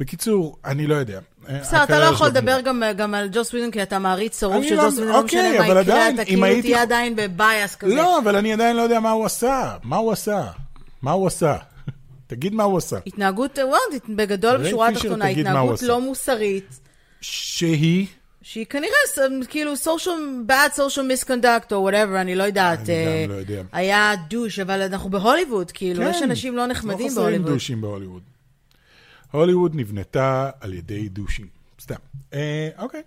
[0.00, 1.20] בקיצור, אני לא יודע.
[1.60, 4.74] בסדר, אתה לא יכול לדבר גם, גם על ג'וס ווידון, כי אתה מעריץ שרוף של
[4.74, 7.94] לא- ג'וס ווידון, לא אוקיי, משנה מה יקרה, אתה כאילו הייתי- תהיה עדיין בבייס כזה.
[7.94, 9.76] לא, אבל אני עדיין לא יודע מה הוא עשה.
[9.82, 10.44] מה הוא עשה?
[11.02, 11.56] מה הוא עשה?
[12.26, 12.96] תגיד מה הוא עשה.
[13.06, 13.80] התנהגות, וואו,
[14.16, 15.82] בגדול, בשורה התחתונה, התנהגות.
[15.82, 16.80] לא מוסרית.
[17.20, 18.06] שהיא...
[18.42, 20.20] שהיא כנראה ס- כאילו social,
[20.50, 22.78] bad social misconduct או whatever, אני לא יודעת.
[22.80, 23.62] אני אה, גם לא יודע.
[23.72, 27.52] היה דוש, אבל אנחנו בהוליווד, כאילו, יש אנשים לא נחמדים לא חסרים בהוליווד.
[27.52, 28.22] דושים בהוליווד.
[29.30, 31.46] הוליווד נבנתה על ידי דושים.
[31.80, 31.94] סתם.
[32.34, 33.02] אה, אוקיי.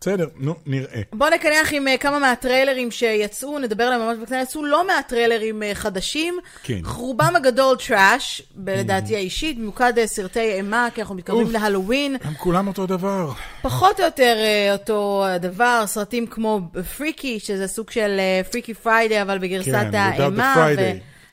[0.00, 1.02] בסדר, נו, נראה.
[1.12, 4.42] בוא נקנח עם אה, כמה מהטריילרים שיצאו, נדבר עליהם ממש בקטנה.
[4.42, 6.38] יצאו לא מעט טריילרים אה, חדשים.
[6.62, 6.80] כן.
[6.84, 11.52] רובם הגדול טראש, לדעתי האישית, במיוחד אה, סרטי אימה, כי אנחנו מתקרבים אוף.
[11.52, 12.16] להלואוין.
[12.24, 13.32] הם כולם אותו דבר.
[13.62, 16.60] פחות או יותר אה, אותו הדבר, סרטים כמו
[16.96, 18.20] Freaky, שזה סוג של
[18.50, 20.54] Freaky Friday, אבל בגרסת כן, without the האימה,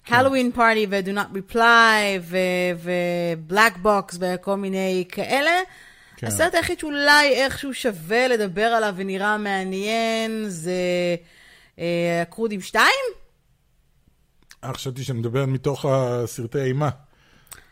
[0.08, 0.12] Friday.
[0.12, 2.20] ו Halloween Party ו-Do Not Reply,
[2.78, 5.52] ו-Black Box וכל מיני כאלה.
[6.18, 6.28] כן.
[6.28, 10.72] הסרט היחיד שאולי איכשהו שווה לדבר עליו ונראה מעניין זה
[11.80, 12.86] אה, הקרודים 2?
[14.64, 16.90] אה, חשבתי שמדבר מתוך הסרטי אימה.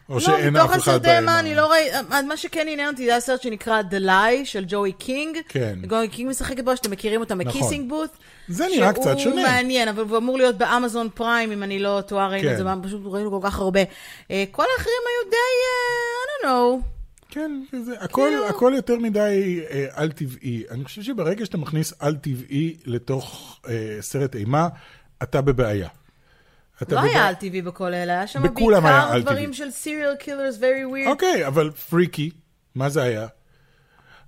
[0.09, 1.39] או לא, שאין מתוך אף אחד הסרטי אימה באימה.
[1.39, 1.97] אני לא ראיתי,
[2.27, 5.37] מה שכן עניין אותי זה הסרט שנקרא The Lie של ג'וי קינג.
[5.47, 5.79] כן.
[5.87, 7.47] ג'וי קינג משחקת בו, שאתם מכירים אותה נכון.
[7.61, 8.09] מ Kissing Booth.
[8.47, 9.41] זה נראה קצת שהוא שונה.
[9.43, 12.63] מעניין, אבל הוא אמור להיות באמזון פריים, אם אני לא טועה, ראינו את כן.
[12.63, 13.79] זה, פשוט ראינו כל כך הרבה.
[14.31, 16.47] אה, כל האחרים היו די, אה, I don't
[16.81, 16.87] know.
[17.29, 20.63] כן, זה, הכל, כאילו- הכל יותר מדי אה, על טבעי.
[20.71, 24.67] אני חושב שברגע שאתה מכניס על טבעי לתוך אה, סרט אימה,
[25.23, 25.87] אתה בבעיה.
[26.81, 27.11] לא בבעיה.
[27.11, 29.53] היה על טבעי בכל אלה, היה שם בעיקר דברים.
[29.53, 31.09] של serial killers very weird.
[31.09, 32.29] אוקיי, אבל Freaky,
[32.75, 33.27] מה זה היה?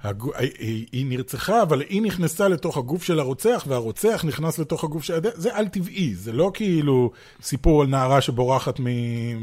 [0.02, 0.32] הגו...
[0.38, 5.20] היא, היא נרצחה, אבל היא נכנסה לתוך הגוף של הרוצח, והרוצח נכנס לתוך הגוף של...
[5.34, 8.86] זה על טבעי, זה לא כאילו סיפור על נערה שבורחת מ...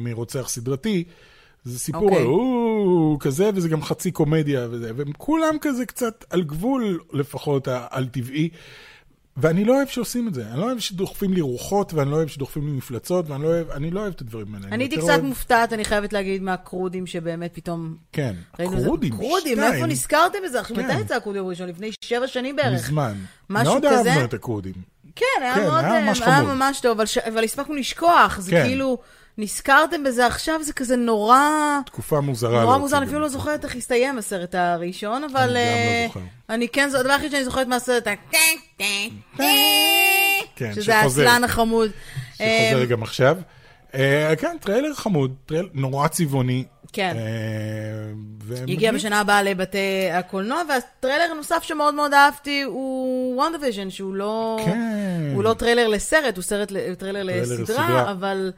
[0.04, 1.04] מרוצח סדרתי.
[1.64, 2.18] זה סיפור אוקיי.
[2.18, 7.68] על או, כזה, וזה גם חצי קומדיה וזה, והם כולם כזה קצת על גבול לפחות
[7.68, 8.48] העל טבעי.
[9.36, 12.28] ואני לא אוהב שעושים את זה, אני לא אוהב שדוחפים לי רוחות, ואני לא אוהב
[12.28, 14.66] שדוחפים לי מפלצות, ואני לא אוהב, אני לא אוהב את הדברים האלה.
[14.72, 17.96] אני הייתי קצת אוהב- מופתעת, אני חייבת להגיד, מהקרודים שבאמת פתאום...
[18.12, 19.60] כן, קרודים, שתיים.
[19.74, 20.60] איפה נזכרתם בזה?
[20.60, 20.86] עכשיו, כן.
[20.90, 21.68] מתי יצא הקרודים הראשון?
[21.68, 22.84] לפני שבע שנים בערך.
[22.84, 23.14] מזמן.
[23.50, 24.10] משהו מאוד כזה?
[24.10, 24.74] אהבנו את הקרודים.
[25.16, 26.54] כן, היה כן, מאוד, היה אה.
[26.54, 28.62] ממש טוב, אבל ש- אבל הספקנו לשכוח, זה כן.
[28.66, 28.98] כאילו,
[29.38, 31.40] נזכרתם בזה עכשיו, זה כזה נורא...
[31.86, 32.62] תקופה מוזרה.
[32.62, 33.06] נורא מוזר, אני.
[33.06, 35.38] אפילו לא זוכרת איך הסתיים הסרט הראשון, אבל...
[35.38, 36.20] אני גם לא אה, זוכר.
[36.50, 38.14] אני כן, זה הדבר היחיד שאני זוכרת מהסרט, ה-
[40.56, 41.22] כן, שזה שחוזר.
[41.22, 41.90] העצלן החמוד.
[42.40, 43.36] אה, שחוזר גם עכשיו.
[43.94, 46.64] אה, כן, טריילר חמוד, טריילר נורא צבעוני.
[46.92, 47.16] כן.
[47.16, 48.62] אה.
[48.68, 54.58] הגיע בשנה הבאה לבתי הקולנוע, והטריילר הנוסף שמאוד מאוד אהבתי הוא WandaVision, שהוא לא...
[54.64, 55.30] כן.
[55.34, 56.44] הוא לא טריילר לסרט, הוא
[56.98, 57.22] טריילר.
[57.22, 58.52] לסדרה, אבל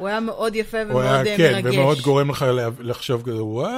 [0.00, 1.76] הוא היה מאוד יפה ומאוד היה, אה, כן, מרגש.
[1.76, 2.46] ומאוד גורם לך
[2.80, 3.70] לחשוב כזה, וואי,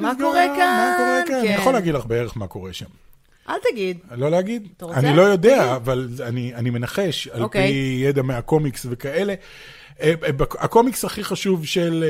[0.00, 1.34] מה קורה מה כאן?" קורה כאן?
[1.34, 1.60] אני כן.
[1.60, 2.86] יכול להגיד לך בערך מה קורה שם.
[3.48, 3.98] אל להגיד.
[4.10, 4.68] לא להגיד?
[4.76, 4.98] אתה רוצה?
[4.98, 5.72] אני לא יודע, תגיד.
[5.74, 7.68] אבל אני, אני מנחש, על אוקיי.
[7.68, 9.34] פי ידע מהקומיקס וכאלה.
[10.00, 12.04] אה, אה, הקומיקס הכי חשוב של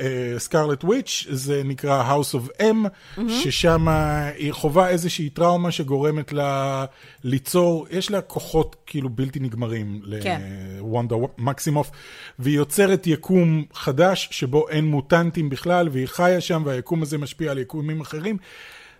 [0.00, 2.88] אה, Scarlet Witch זה נקרא House of M,
[3.28, 3.88] ששם
[4.36, 6.84] היא חווה איזושהי טראומה שגורמת לה
[7.24, 10.40] ליצור, יש לה כוחות כאילו בלתי נגמרים כן.
[10.78, 11.90] לוונדה מקסימוף,
[12.38, 17.58] והיא יוצרת יקום חדש שבו אין מוטנטים בכלל, והיא חיה שם והיקום הזה משפיע על
[17.58, 18.36] יקומים אחרים.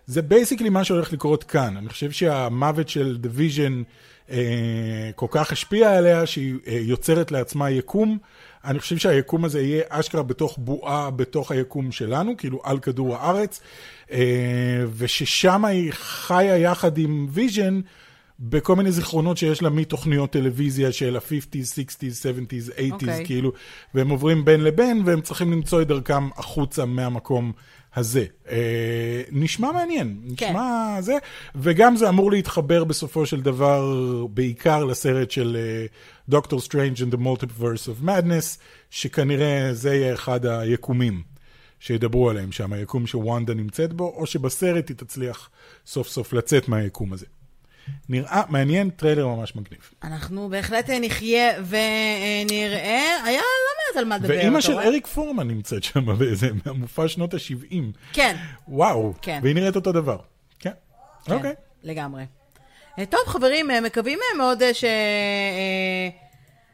[0.05, 1.77] זה basically מה שהולך לקרות כאן.
[1.77, 3.83] אני חושב שהמוות של the ויז'ן אה,
[5.15, 8.17] כל כך השפיע עליה, שהיא אה, יוצרת לעצמה יקום.
[8.65, 13.61] אני חושב שהיקום הזה יהיה אשכרה בתוך בועה בתוך היקום שלנו, כאילו על כדור הארץ,
[14.11, 17.81] אה, וששם היא חיה יחד עם ויז'ן.
[18.39, 23.25] בכל מיני זיכרונות שיש לה מתוכניות טלוויזיה של ה-50's, 60's, 70's, 80's, אוקיי.
[23.25, 23.51] כאילו,
[23.93, 27.51] והם עוברים בין לבין, והם צריכים למצוא את דרכם החוצה מהמקום
[27.95, 28.25] הזה.
[28.49, 30.49] אה, נשמע מעניין, כן.
[30.49, 31.17] נשמע זה,
[31.55, 33.95] וגם זה אמור להתחבר בסופו של דבר
[34.29, 35.57] בעיקר לסרט של
[36.29, 41.33] דוקטור סטרנג' and the Multiverse of Madness, שכנראה זה יהיה אחד היקומים
[41.79, 45.49] שידברו עליהם שם, היקום שוונדה נמצאת בו, או שבסרט היא תצליח
[45.85, 47.25] סוף סוף לצאת מהיקום הזה.
[48.09, 49.89] נראה מעניין, טריילר ממש מגניב.
[50.03, 53.23] אנחנו בהחלט אה, נחיה ונראה.
[53.25, 54.33] היה לא מעט על מה לדבר.
[54.33, 54.79] ואימא של?
[54.79, 57.75] אריק פורמן נמצאת שם באיזה מופע שנות ה-70.
[58.13, 58.35] כן,
[58.67, 59.39] וואו, כן.
[59.43, 60.17] והיא נראית אותו דבר.
[60.59, 60.71] כן,
[61.25, 61.53] כן, אוקיי.
[61.83, 62.25] לגמרי.
[62.99, 64.63] אה, טוב, חברים, אה, מקווים מאוד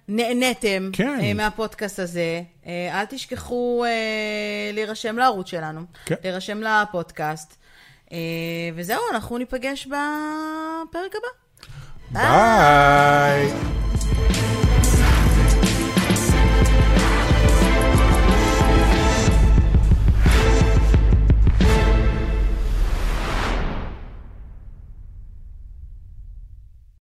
[0.07, 1.37] שנהניתם כן.
[1.37, 2.41] מהפודקאסט הזה.
[2.65, 3.85] אל תשכחו
[4.73, 6.15] להירשם לערוץ שלנו, כן.
[6.23, 7.58] להירשם לפודקאסט.
[8.11, 8.17] אה,
[8.75, 11.27] וזהו, אנחנו ניפגש בפרק הבא.
[12.11, 13.53] ביי.